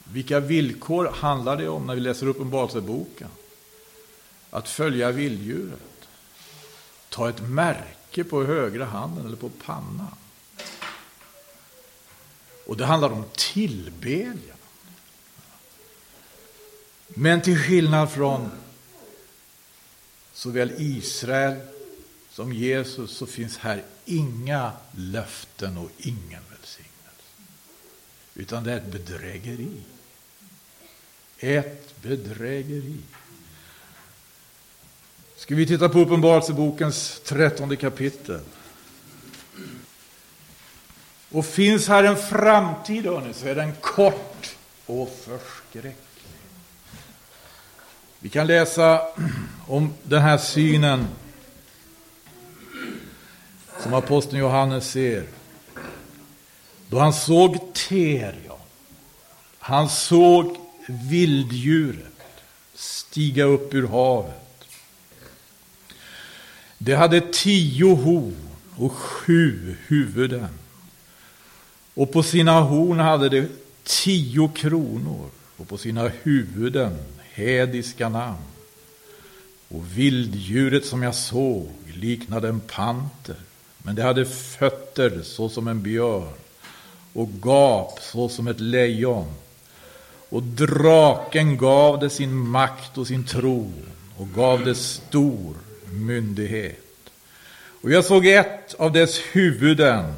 [0.04, 3.28] Vilka villkor handlar det om när vi läser Uppenbarelseboken?
[4.50, 6.08] Att följa vilddjuret.
[7.08, 10.14] Ta ett märke på högra handen eller på pannan.
[12.66, 14.56] Och det handlar om tillbedjan.
[17.06, 18.50] Men till skillnad från
[20.32, 21.60] såväl Israel
[22.30, 26.49] som Jesus så finns här inga löften och ingen.
[28.34, 29.82] Utan det är ett bedrägeri.
[31.38, 33.00] Ett bedrägeri.
[35.36, 38.40] Ska vi titta på Uppenbarelsebokens trettonde kapitel.
[41.30, 45.94] Och finns här en framtid, hörni, så är den kort och förskräcklig.
[48.18, 49.02] Vi kan läsa
[49.66, 51.06] om den här synen
[53.82, 55.24] som aposteln Johannes ser.
[56.90, 58.58] Då han såg Terion,
[59.58, 62.06] han såg vilddjuret
[62.74, 64.64] stiga upp ur havet.
[66.78, 70.48] Det hade tio horn och sju huvuden.
[71.94, 73.48] Och på sina horn hade det
[73.84, 76.98] tio kronor och på sina huvuden
[77.32, 78.42] hädiska namn.
[79.68, 83.36] Och vilddjuret som jag såg liknade en panter,
[83.78, 86.32] men det hade fötter så som en björn
[87.12, 89.34] och gap så som ett lejon.
[90.28, 93.86] Och draken gav det sin makt och sin tron
[94.16, 95.54] och gav det stor
[95.92, 96.80] myndighet.
[97.82, 100.14] Och jag såg ett av dess huvuden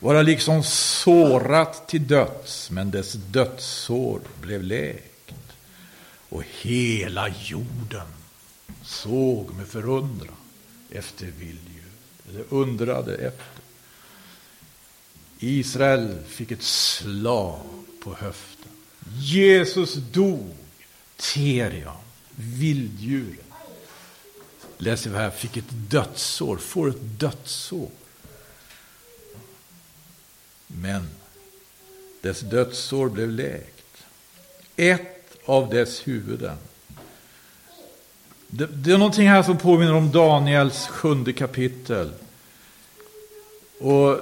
[0.00, 5.34] vara liksom sårat till döds, men dess dödssår blev läkt.
[6.28, 8.06] Och hela jorden
[8.82, 10.34] såg med förundran
[10.90, 11.90] efter vilddjur,
[12.28, 13.59] eller undrade efter.
[15.40, 17.60] Israel fick ett slag
[18.04, 18.70] på höften.
[19.18, 20.56] Jesus dog,
[21.16, 21.92] Terion,
[22.34, 23.44] vilddjuret.
[24.78, 27.90] Läser vi här, fick ett dödssår, får ett dödssår.
[30.66, 31.08] Men
[32.20, 34.04] dess dödssår blev läkt.
[34.76, 36.56] Ett av dess huvuden.
[38.46, 42.12] Det, det är någonting här som påminner om Daniels sjunde kapitel.
[43.78, 44.20] Och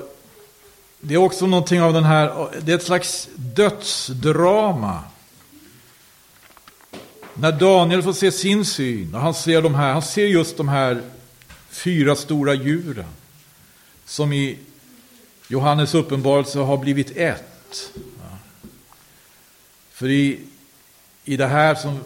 [1.01, 5.01] det är också någonting av den här, det är ett slags dödsdrama.
[7.35, 10.69] När Daniel får se sin syn, och han ser de här, han ser just de
[10.69, 11.03] här
[11.71, 13.09] fyra stora djuren.
[14.05, 14.59] Som i
[15.49, 17.93] Johannes uppenbarelse har blivit ett.
[19.93, 20.41] För i,
[21.25, 22.01] i det här som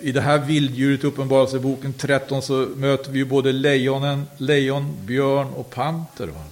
[0.00, 5.46] i det här vilddjuret i Uppenbarelseboken 13 så möter vi ju både lejonen, lejon, björn
[5.46, 6.26] och panter.
[6.26, 6.44] Va?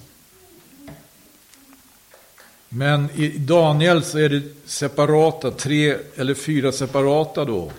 [2.72, 7.72] Men i Daniel så är det separata, tre eller fyra separata då.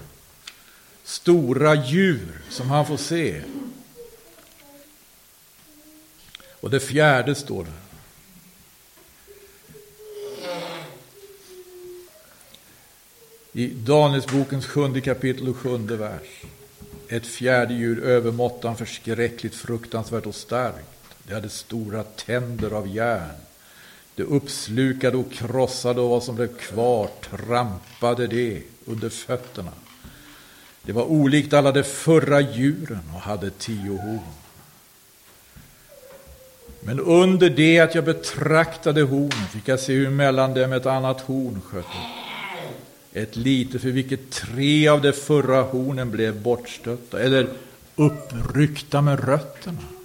[1.04, 3.42] Stora djur som han får se.
[6.60, 7.72] Och det fjärde står det.
[13.54, 16.42] I Danielsbokens sjunde kapitel och sjunde vers.
[17.08, 20.88] Ett fjärde djur övermåttan förskräckligt, fruktansvärt och starkt.
[21.24, 23.51] Det hade stora tänder av järn.
[24.22, 29.72] Det uppslukade och krossade och vad som blev kvar trampade det under fötterna.
[30.82, 34.20] Det var olikt alla de förra djuren och hade tio horn.
[36.80, 41.22] Men under det att jag betraktade hornen fick jag se hur mellan dem ett annat
[41.22, 41.86] horn sköt
[43.14, 47.48] ett lite för vilket tre av de förra hornen blev bortstötta eller
[47.96, 50.01] uppryckta med rötterna.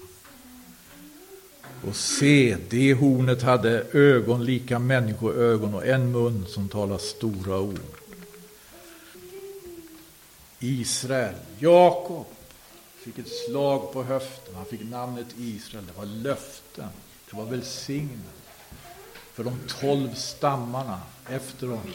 [1.84, 7.80] Och se, det hornet hade ögon lika människoögon och en mun som talar stora ord.
[10.58, 12.26] Israel, Jakob
[12.96, 14.54] fick ett slag på höften.
[14.54, 15.84] Han fick namnet Israel.
[15.86, 16.88] Det var löften.
[17.30, 18.30] Det var välsignelse
[19.32, 21.92] för de tolv stammarna efter honom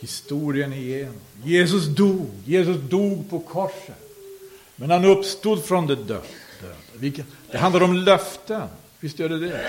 [0.00, 1.20] historien igenom.
[1.44, 4.10] Jesus dog, Jesus dog på korset.
[4.76, 6.20] Men han uppstod från det döda.
[7.50, 8.68] Det handlar om löften.
[9.00, 9.60] Visst gör det det?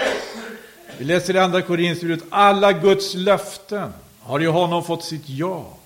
[0.97, 5.77] Vi läser i andra Korinthierbrevet, alla Guds löften har i honom fått sitt ja.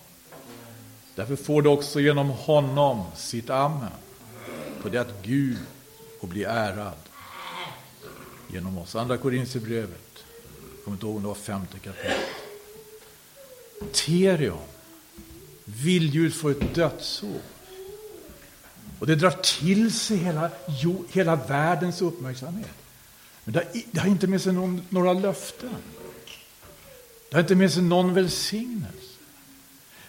[1.16, 3.92] Därför får det också genom honom sitt amen.
[4.82, 5.58] På det att Gud
[6.22, 6.98] får bli ärad
[8.48, 8.96] genom oss.
[8.96, 10.24] Andra Korinthierbrevet,
[10.76, 12.20] Jag kommer inte ihåg om det var femte kapitlet.
[13.92, 14.58] Terion,
[15.66, 17.55] vilddjuret får ett dödsord.
[19.00, 22.74] Och det drar till sig hela, jo, hela världens uppmärksamhet.
[23.44, 25.76] Men det har, det har inte med sig någon, några löften.
[27.30, 29.20] Det har inte med sig någon välsignelse.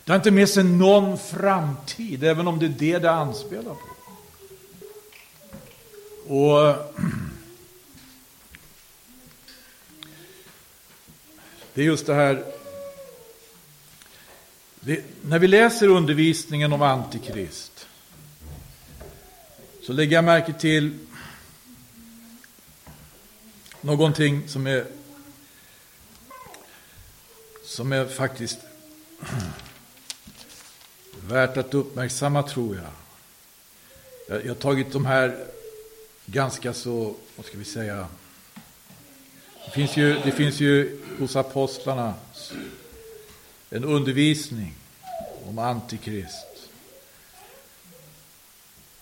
[0.04, 3.86] Det har inte med sig någon framtid, även om det är det det anspelar på.
[6.34, 6.76] Och
[11.74, 12.44] Det är just det här
[14.80, 17.75] det, när vi läser undervisningen om Antikrist
[19.86, 20.98] så lägger jag märke till
[23.80, 24.86] någonting som är
[27.64, 28.58] som är faktiskt
[31.28, 32.84] värt att uppmärksamma, tror jag.
[34.28, 35.46] Jag, jag har tagit de här
[36.26, 38.08] ganska så, vad ska vi säga,
[39.64, 42.14] det finns ju, det finns ju hos apostlarna
[43.70, 44.74] en undervisning
[45.48, 46.55] om Antikrist.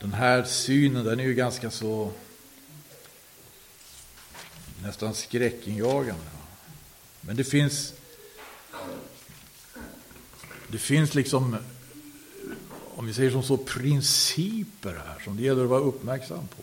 [0.05, 2.11] Den här synen den är ju ganska så
[4.83, 6.31] nästan skräckinjagande.
[7.21, 7.93] Men det finns
[10.69, 11.57] det finns liksom,
[12.95, 16.63] om vi säger som så, principer här som det gäller att vara uppmärksam på.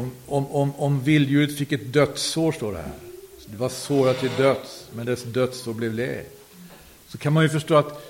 [0.00, 2.92] Om, om, om, om vilddjuret fick ett dödssår, står det här.
[3.46, 6.40] Det var sårat till döds, men dess dödssår blev läkt.
[7.08, 8.04] Så kan man ju förstå att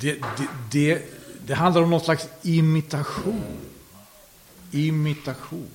[0.00, 1.02] det, det, det,
[1.46, 3.56] det handlar om någon slags imitation.
[4.72, 5.68] Imitation.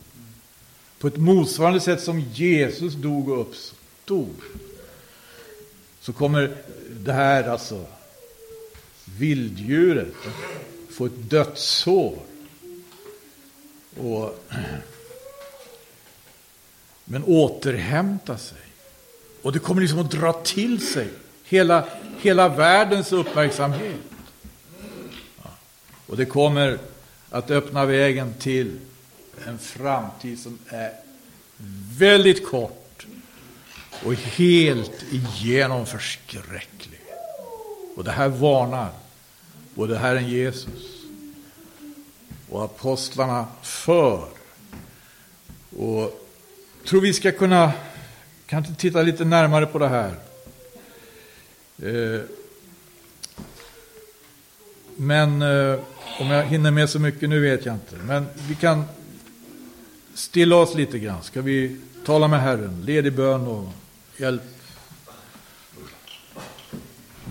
[1.00, 4.36] På ett motsvarande sätt som Jesus dog och uppstod.
[6.00, 6.58] så kommer
[6.90, 7.86] det här alltså
[9.06, 10.16] vilddjuret
[10.90, 12.20] få ett dödssår.
[13.98, 14.46] Och,
[17.06, 18.58] men återhämta sig.
[19.42, 21.10] Och det kommer liksom att dra till sig
[21.44, 21.88] hela,
[22.20, 24.11] hela världens uppmärksamhet.
[26.12, 26.80] Och det kommer
[27.30, 28.80] att öppna vägen till
[29.48, 30.92] en framtid som är
[31.98, 33.06] väldigt kort
[34.06, 37.00] och helt igenom förskräcklig.
[37.96, 38.90] Och det här varnar
[39.74, 41.06] både Herren Jesus
[42.50, 44.28] och apostlarna för.
[45.78, 46.28] Och
[46.86, 47.74] tror vi ska kunna
[48.46, 50.16] kanske titta lite närmare på det här.
[51.84, 52.22] Eh,
[54.96, 55.80] men eh,
[56.22, 57.96] om jag hinner med så mycket nu vet jag inte.
[57.96, 58.84] Men vi kan
[60.14, 61.24] stilla oss lite grann.
[61.24, 62.82] Ska vi tala med Herren?
[62.86, 63.70] Led bön och
[64.18, 64.42] hjälp.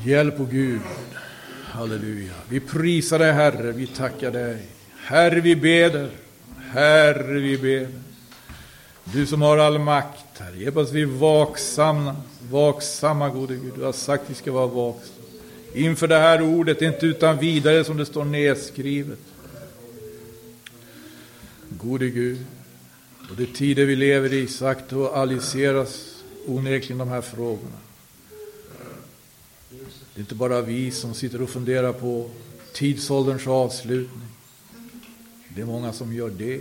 [0.04, 0.80] Hjälp och Gud.
[1.64, 2.32] Halleluja.
[2.48, 4.66] Vi prisar dig Herre, vi tackar dig.
[4.96, 6.10] Herre, vi beder.
[6.70, 7.88] Herre, vi beder.
[9.04, 12.16] Du som har all makt, Herre, hjälp oss vi vaksamma,
[12.50, 13.72] vaksamma gode Gud.
[13.76, 15.19] Du har sagt att vi ska vara vaksamma.
[15.74, 19.18] Inför det här ordet, inte utan vidare som det står nedskrivet.
[21.68, 22.44] Gode Gud,
[23.30, 27.78] och de tider vi lever i sagt och alliseras onekligen de här frågorna.
[30.14, 32.30] Det är inte bara vi som sitter och funderar på
[32.72, 34.28] tidsålderns avslutning.
[35.48, 36.60] Det är många som gör det.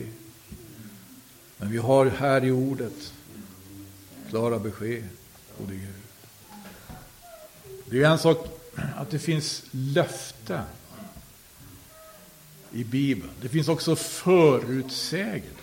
[1.58, 3.14] Men vi har här i ordet
[4.30, 5.04] klara besked,
[5.58, 5.90] gode Gud.
[7.86, 8.59] Det är en sak
[8.96, 10.64] att det finns löften
[12.72, 13.32] i Bibeln.
[13.42, 15.54] Det finns också förutsägelser.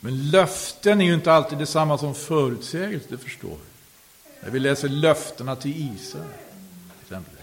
[0.00, 4.40] Men löften är ju inte alltid detsamma som förutsägelser, det förstår vi.
[4.40, 6.26] När vi läser löftena till Israel,
[7.02, 7.42] exempelvis.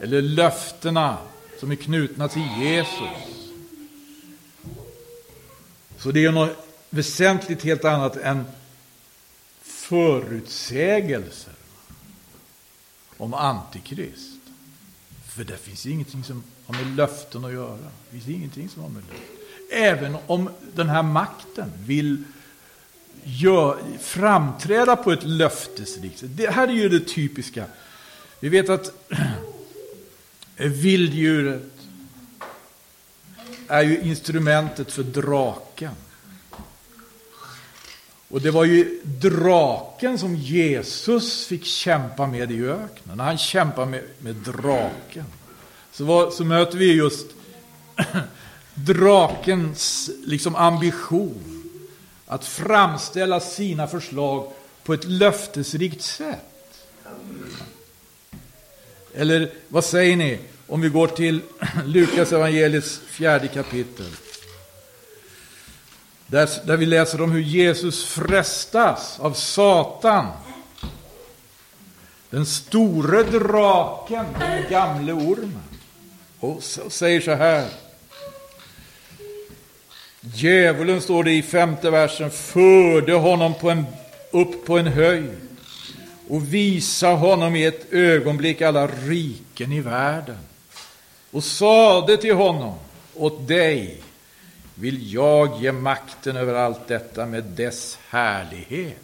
[0.00, 1.18] Eller löftena
[1.60, 3.50] som är knutna till Jesus.
[5.98, 6.56] Så det är något
[6.90, 8.44] väsentligt helt annat än
[9.62, 11.52] förutsägelser
[13.20, 14.40] om Antikrist.
[15.28, 17.78] För det finns ingenting som har med löften att göra.
[18.10, 19.36] Det finns ingenting som har med löften.
[19.72, 22.24] Även om den här makten vill
[23.22, 26.36] gör, framträda på ett löftesrikt sätt.
[26.36, 27.64] Det här är ju det typiska.
[28.40, 28.92] Vi vet att
[30.56, 31.72] vilddjuret
[33.68, 35.94] är ju instrumentet för draken.
[38.30, 43.16] Och det var ju draken som Jesus fick kämpa med i öknen.
[43.16, 45.24] När han kämpade med, med draken
[45.92, 47.26] så, var, så möter vi just
[48.74, 51.64] drakens liksom ambition
[52.26, 54.52] att framställa sina förslag
[54.84, 56.86] på ett löftesrikt sätt.
[59.14, 61.40] Eller vad säger ni om vi går till
[61.84, 64.10] Lukas evangeliets fjärde kapitel?
[66.30, 70.26] Där, där vi läser om hur Jesus frestas av Satan.
[72.30, 75.62] Den store draken, den gamle ormen.
[76.40, 77.68] Och säger så här.
[80.20, 83.86] Djävulen, står det i femte versen, förde honom på en,
[84.30, 85.40] upp på en höjd
[86.28, 90.38] och visa honom i ett ögonblick alla riken i världen
[91.30, 92.74] och sade till honom,
[93.14, 94.02] åt dig
[94.80, 98.96] vill jag ge makten över allt detta med dess härlighet.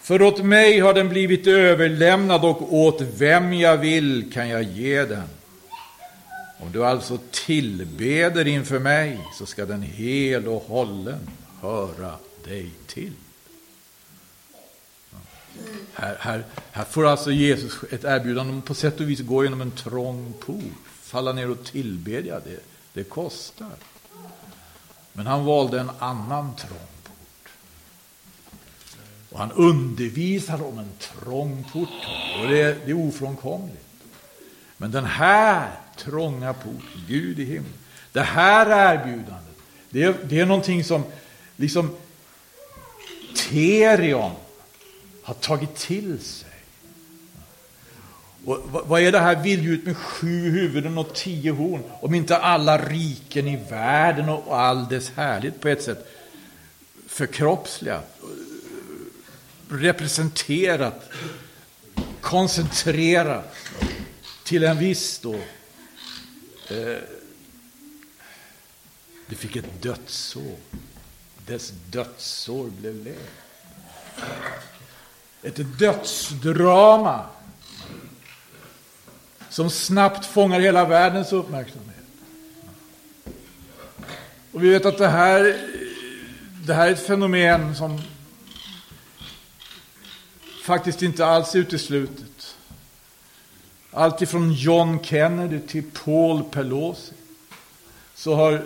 [0.00, 5.04] För åt mig har den blivit överlämnad och åt vem jag vill kan jag ge
[5.04, 5.28] den.
[6.60, 11.30] Om du alltså tillbeder inför mig så ska den hel och hållen
[11.60, 12.14] höra
[12.44, 13.12] dig till.
[15.94, 19.60] Här, här, här får alltså Jesus ett erbjudande om på sätt och vis gå genom
[19.60, 20.62] en trång port,
[21.02, 22.40] falla ner och tillbedja.
[22.40, 22.60] Det,
[22.92, 23.70] det kostar.
[25.12, 27.52] Men han valde en annan trång port.
[29.30, 31.88] Och han undervisar om en trång port.
[32.40, 33.86] Och det, det är ofrånkomligt.
[34.76, 37.72] Men den här trånga porten, Gud i himlen.
[38.12, 39.56] Det här erbjudandet,
[39.90, 41.04] det är, det är någonting som
[41.56, 41.96] liksom
[43.36, 44.32] Terion
[45.22, 46.51] har tagit till sig.
[48.44, 51.82] Och vad är det här vilddjuret med sju huvuden och tio horn?
[52.00, 56.08] Om inte alla riken i världen och all dess härlighet på ett sätt
[57.06, 58.18] förkroppsligat,
[59.68, 61.10] representerat,
[62.20, 63.54] koncentrerat
[64.44, 65.36] till en viss då
[66.72, 67.02] Eh,
[69.26, 70.56] det fick ett dödssår.
[71.46, 73.30] Dess dödssår blev läkt.
[75.42, 77.26] Ett dödsdrama
[79.52, 82.04] som snabbt fångar hela världens uppmärksamhet.
[84.52, 85.60] Och vi vet att det här,
[86.66, 88.02] det här är ett fenomen som
[90.64, 92.56] faktiskt inte alls är uteslutet.
[93.90, 97.12] Allt ifrån John Kennedy till Paul Pelosi
[98.14, 98.64] så har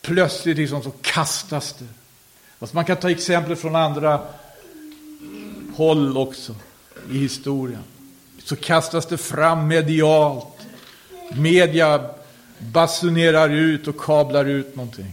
[0.00, 1.88] plötsligt liksom så kastas det.
[2.58, 4.26] Alltså man kan ta exempel från andra
[5.74, 6.54] håll också
[7.10, 7.82] i historien.
[8.46, 10.46] Så kastas det fram medialt.
[11.36, 12.10] Media
[12.58, 15.12] basunerar ut och kablar ut någonting.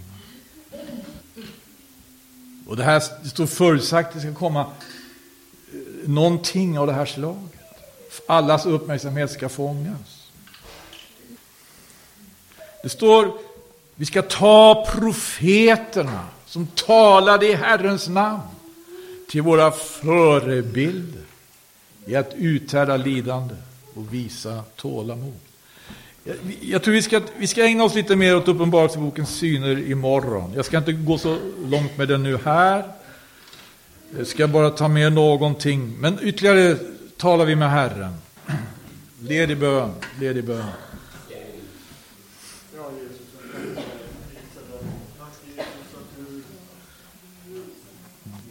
[2.67, 7.05] Och det här det står förutsagt att det ska komma eh, någonting av det här
[7.05, 7.59] slaget.
[8.27, 10.29] Allas uppmärksamhet ska fångas.
[12.83, 13.33] Det står
[13.95, 18.41] vi ska ta profeterna som talade i Herrens namn
[19.29, 21.32] till våra förebilder
[22.05, 23.55] i att uthärda lidande
[23.93, 25.39] och visa tålamod.
[26.23, 30.53] Jag, jag tror vi ska, vi ska ägna oss lite mer åt Uppenbarelsebokens syner imorgon.
[30.55, 32.83] Jag ska inte gå så långt med den nu här.
[34.17, 35.95] Jag ska bara ta med någonting.
[35.99, 36.77] Men ytterligare
[37.17, 38.13] talar vi med Herren.
[39.19, 40.65] Led i bön, led i bön.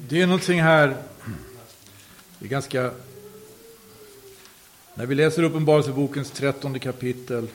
[0.09, 0.97] Det är någonting här,
[2.39, 2.91] det är ganska...
[4.95, 7.49] När vi läser Uppenbarelsebokens trettonde kapitel,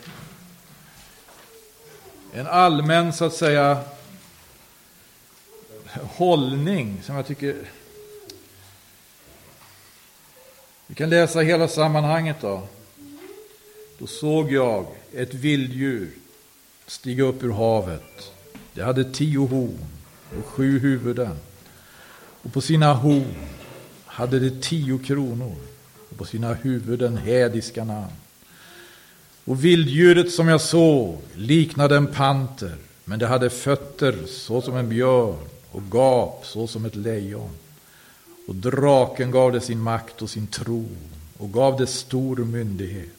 [2.33, 3.83] en allmän, så att säga,
[6.01, 7.55] hållning som jag tycker...
[10.87, 12.67] Vi kan läsa hela sammanhanget då.
[13.97, 16.11] Då såg jag ett vilddjur
[16.87, 18.31] stiga upp ur havet.
[18.73, 19.85] Det hade tio horn
[20.39, 21.39] och sju huvuden
[22.41, 23.35] och på sina horn
[24.05, 25.55] hade det tio kronor
[26.17, 28.13] och på sina huvuden hädiska namn.
[29.45, 34.89] Och vilddjuret som jag såg liknade en panter, men det hade fötter så som en
[34.89, 35.37] björn
[35.71, 37.49] och gap så som ett lejon.
[38.47, 40.97] Och draken gav det sin makt och sin tron
[41.37, 43.09] och gav det stor myndighet.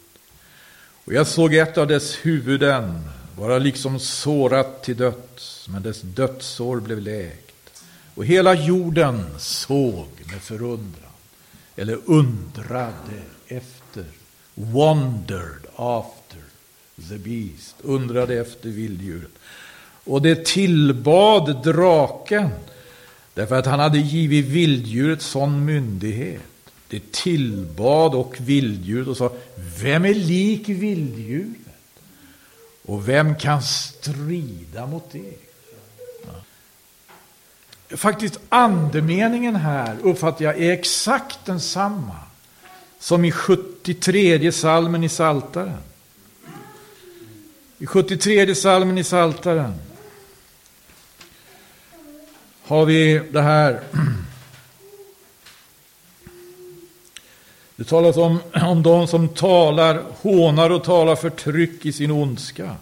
[1.04, 3.00] Och jag såg ett av dess huvuden
[3.36, 7.82] vara liksom sårat till döds, men dess dödssår blev läkt.
[8.14, 11.07] Och hela jorden såg med förundran,
[11.78, 14.04] eller undrade efter,
[14.54, 16.42] wondered after
[17.08, 19.30] the beast, undrade efter vilddjuret.
[20.04, 22.50] Och det tillbad draken,
[23.34, 26.42] därför att han hade givit vilddjuret sån myndighet.
[26.88, 29.32] Det tillbad och vilddjuret och sa,
[29.80, 31.56] vem är lik vilddjuret?
[32.82, 35.47] Och vem kan strida mot det?
[37.96, 42.16] Faktiskt andemeningen här uppfattar jag är exakt densamma
[42.98, 45.82] som i 73 salmen i Saltaren.
[47.78, 49.74] I 73 salmen i Saltaren
[52.66, 53.80] har vi det här.
[57.76, 62.76] Det talas om, om de som talar, hånar och talar förtryck i sin ondska.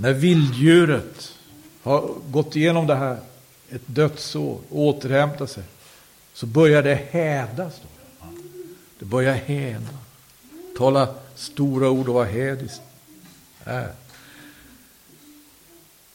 [0.00, 1.32] När vilddjuret
[1.82, 3.18] har gått igenom det här,
[3.70, 5.62] ett dödsår, och återhämtat sig,
[6.34, 7.70] så börjar det häda.
[8.98, 9.98] Det börjar häda.
[10.76, 12.80] Tala stora ord och vara hädiskt.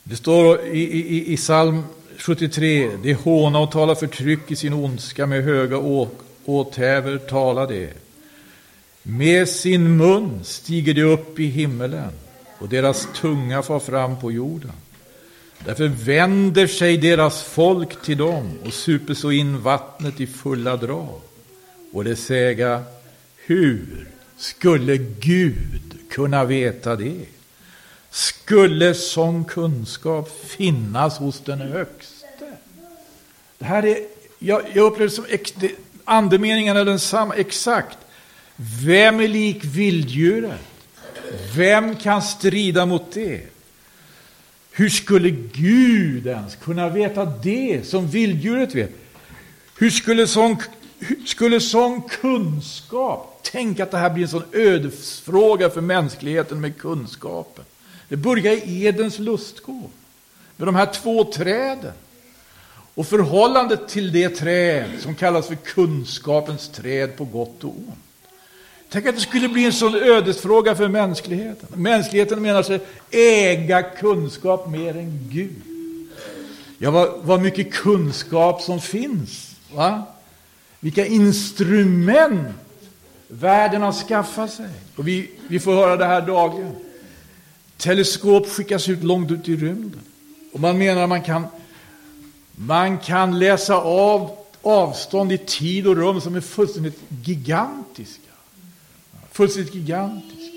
[0.04, 1.84] Det står i, i, i psalm
[2.18, 5.78] 73, det håna och tala förtryck i sin ondska med höga
[6.46, 7.94] åthävor tala det.
[9.04, 12.12] Med sin mun stiger de upp i himmelen
[12.64, 14.72] och deras tunga far fram på jorden.
[15.66, 21.22] Därför vänder sig deras folk till dem och super så in vattnet i fulla drag.
[21.92, 22.84] Och det säga,
[23.46, 24.08] hur
[24.38, 27.26] skulle Gud kunna veta det?
[28.10, 32.26] Skulle sån kunskap finnas hos den högste?
[33.58, 33.98] Det här är,
[34.40, 35.26] jag, jag upplever det som,
[36.04, 37.98] andemeningen är densamma, exakt.
[38.56, 40.73] Vem är lik vilddjuret?
[41.56, 43.42] Vem kan strida mot det?
[44.72, 48.92] Hur skulle Gud ens kunna veta det som vilddjuret vet?
[49.78, 50.58] Hur skulle sån,
[51.26, 57.66] skulle sån kunskap, tänk att det här blir en sån ödesfråga för mänskligheten med kunskapen.
[58.10, 59.90] Det börjar i Edens lustgård,
[60.58, 61.94] med de här två träden.
[62.96, 68.00] Och förhållandet till det träd som kallas för kunskapens träd på gott och ont.
[68.94, 71.70] Tänk att det skulle bli en sån ödesfråga för mänskligheten.
[71.82, 72.80] Mänskligheten menar sig
[73.12, 75.62] äga kunskap mer än Gud.
[76.78, 79.56] Ja, vad, vad mycket kunskap som finns.
[79.74, 80.04] Va?
[80.80, 82.48] Vilka instrument
[83.28, 84.70] världen har skaffat sig.
[84.96, 86.76] Och vi, vi får höra det här dagligen.
[87.78, 90.02] Teleskop skickas ut långt ut i rymden.
[90.52, 91.48] Och man menar att man kan,
[92.56, 94.32] man kan läsa av
[94.62, 98.23] avstånd i tid och rum som är fullständigt gigantiska.
[99.34, 100.52] Fullständigt gigantisk.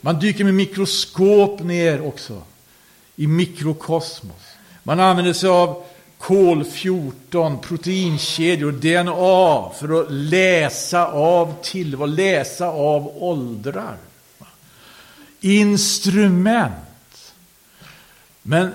[0.00, 2.42] Man dyker med mikroskop ner också
[3.16, 4.42] i mikrokosmos.
[4.82, 5.84] Man använder sig av
[6.18, 13.96] kol-14, proteinkedjor, DNA för att läsa av tillvaro, läsa av åldrar.
[15.40, 17.34] Instrument.
[18.42, 18.72] Men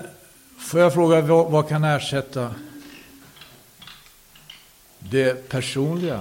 [0.58, 2.54] får jag fråga, vad, vad kan ersätta
[4.98, 6.20] det personliga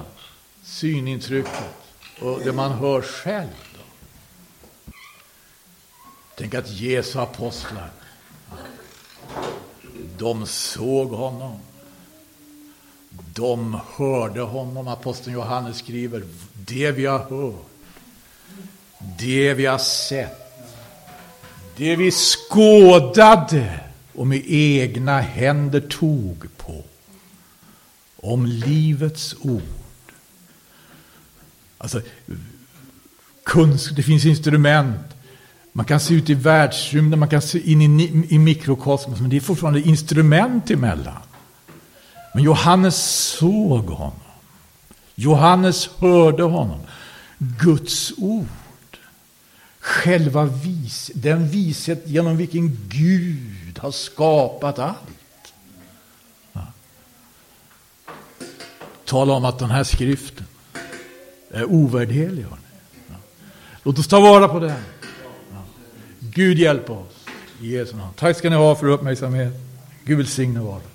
[0.63, 1.82] synintrycket
[2.23, 3.49] och det man hör själv?
[3.73, 4.93] Då?
[6.35, 7.89] Tänk att Jesu apostlar
[10.17, 11.59] de såg honom.
[13.33, 14.87] De hörde honom.
[14.87, 17.65] Aposteln Johannes skriver, det vi har hört,
[19.19, 20.67] det vi har sett,
[21.77, 23.79] det vi skådade
[24.13, 26.83] och med egna händer tog på.
[28.15, 29.82] Om livets ord.
[31.83, 32.01] Alltså,
[33.43, 35.13] kunsk, det finns instrument
[35.75, 39.35] man kan se ut i världsrymden, man kan se in i, i mikrokosmos, men det
[39.35, 41.21] är fortfarande instrument emellan.
[42.33, 42.95] Men Johannes
[43.37, 44.19] såg honom.
[45.15, 46.79] Johannes hörde honom.
[47.37, 48.47] Guds ord.
[49.79, 55.53] Själva vis, den vishet genom vilken Gud har skapat allt.
[56.53, 56.67] Ja.
[59.05, 60.45] Tala om att den här skriften
[61.53, 62.45] är ovärderlig.
[62.49, 63.15] Ja.
[63.83, 64.81] Låt oss ta vara på den.
[66.19, 67.25] Gud hjälp oss.
[67.61, 68.13] I Jesu namn.
[68.15, 69.53] Tack ska ni ha för uppmärksamhet.
[70.03, 70.92] Gud välsigne vardagen.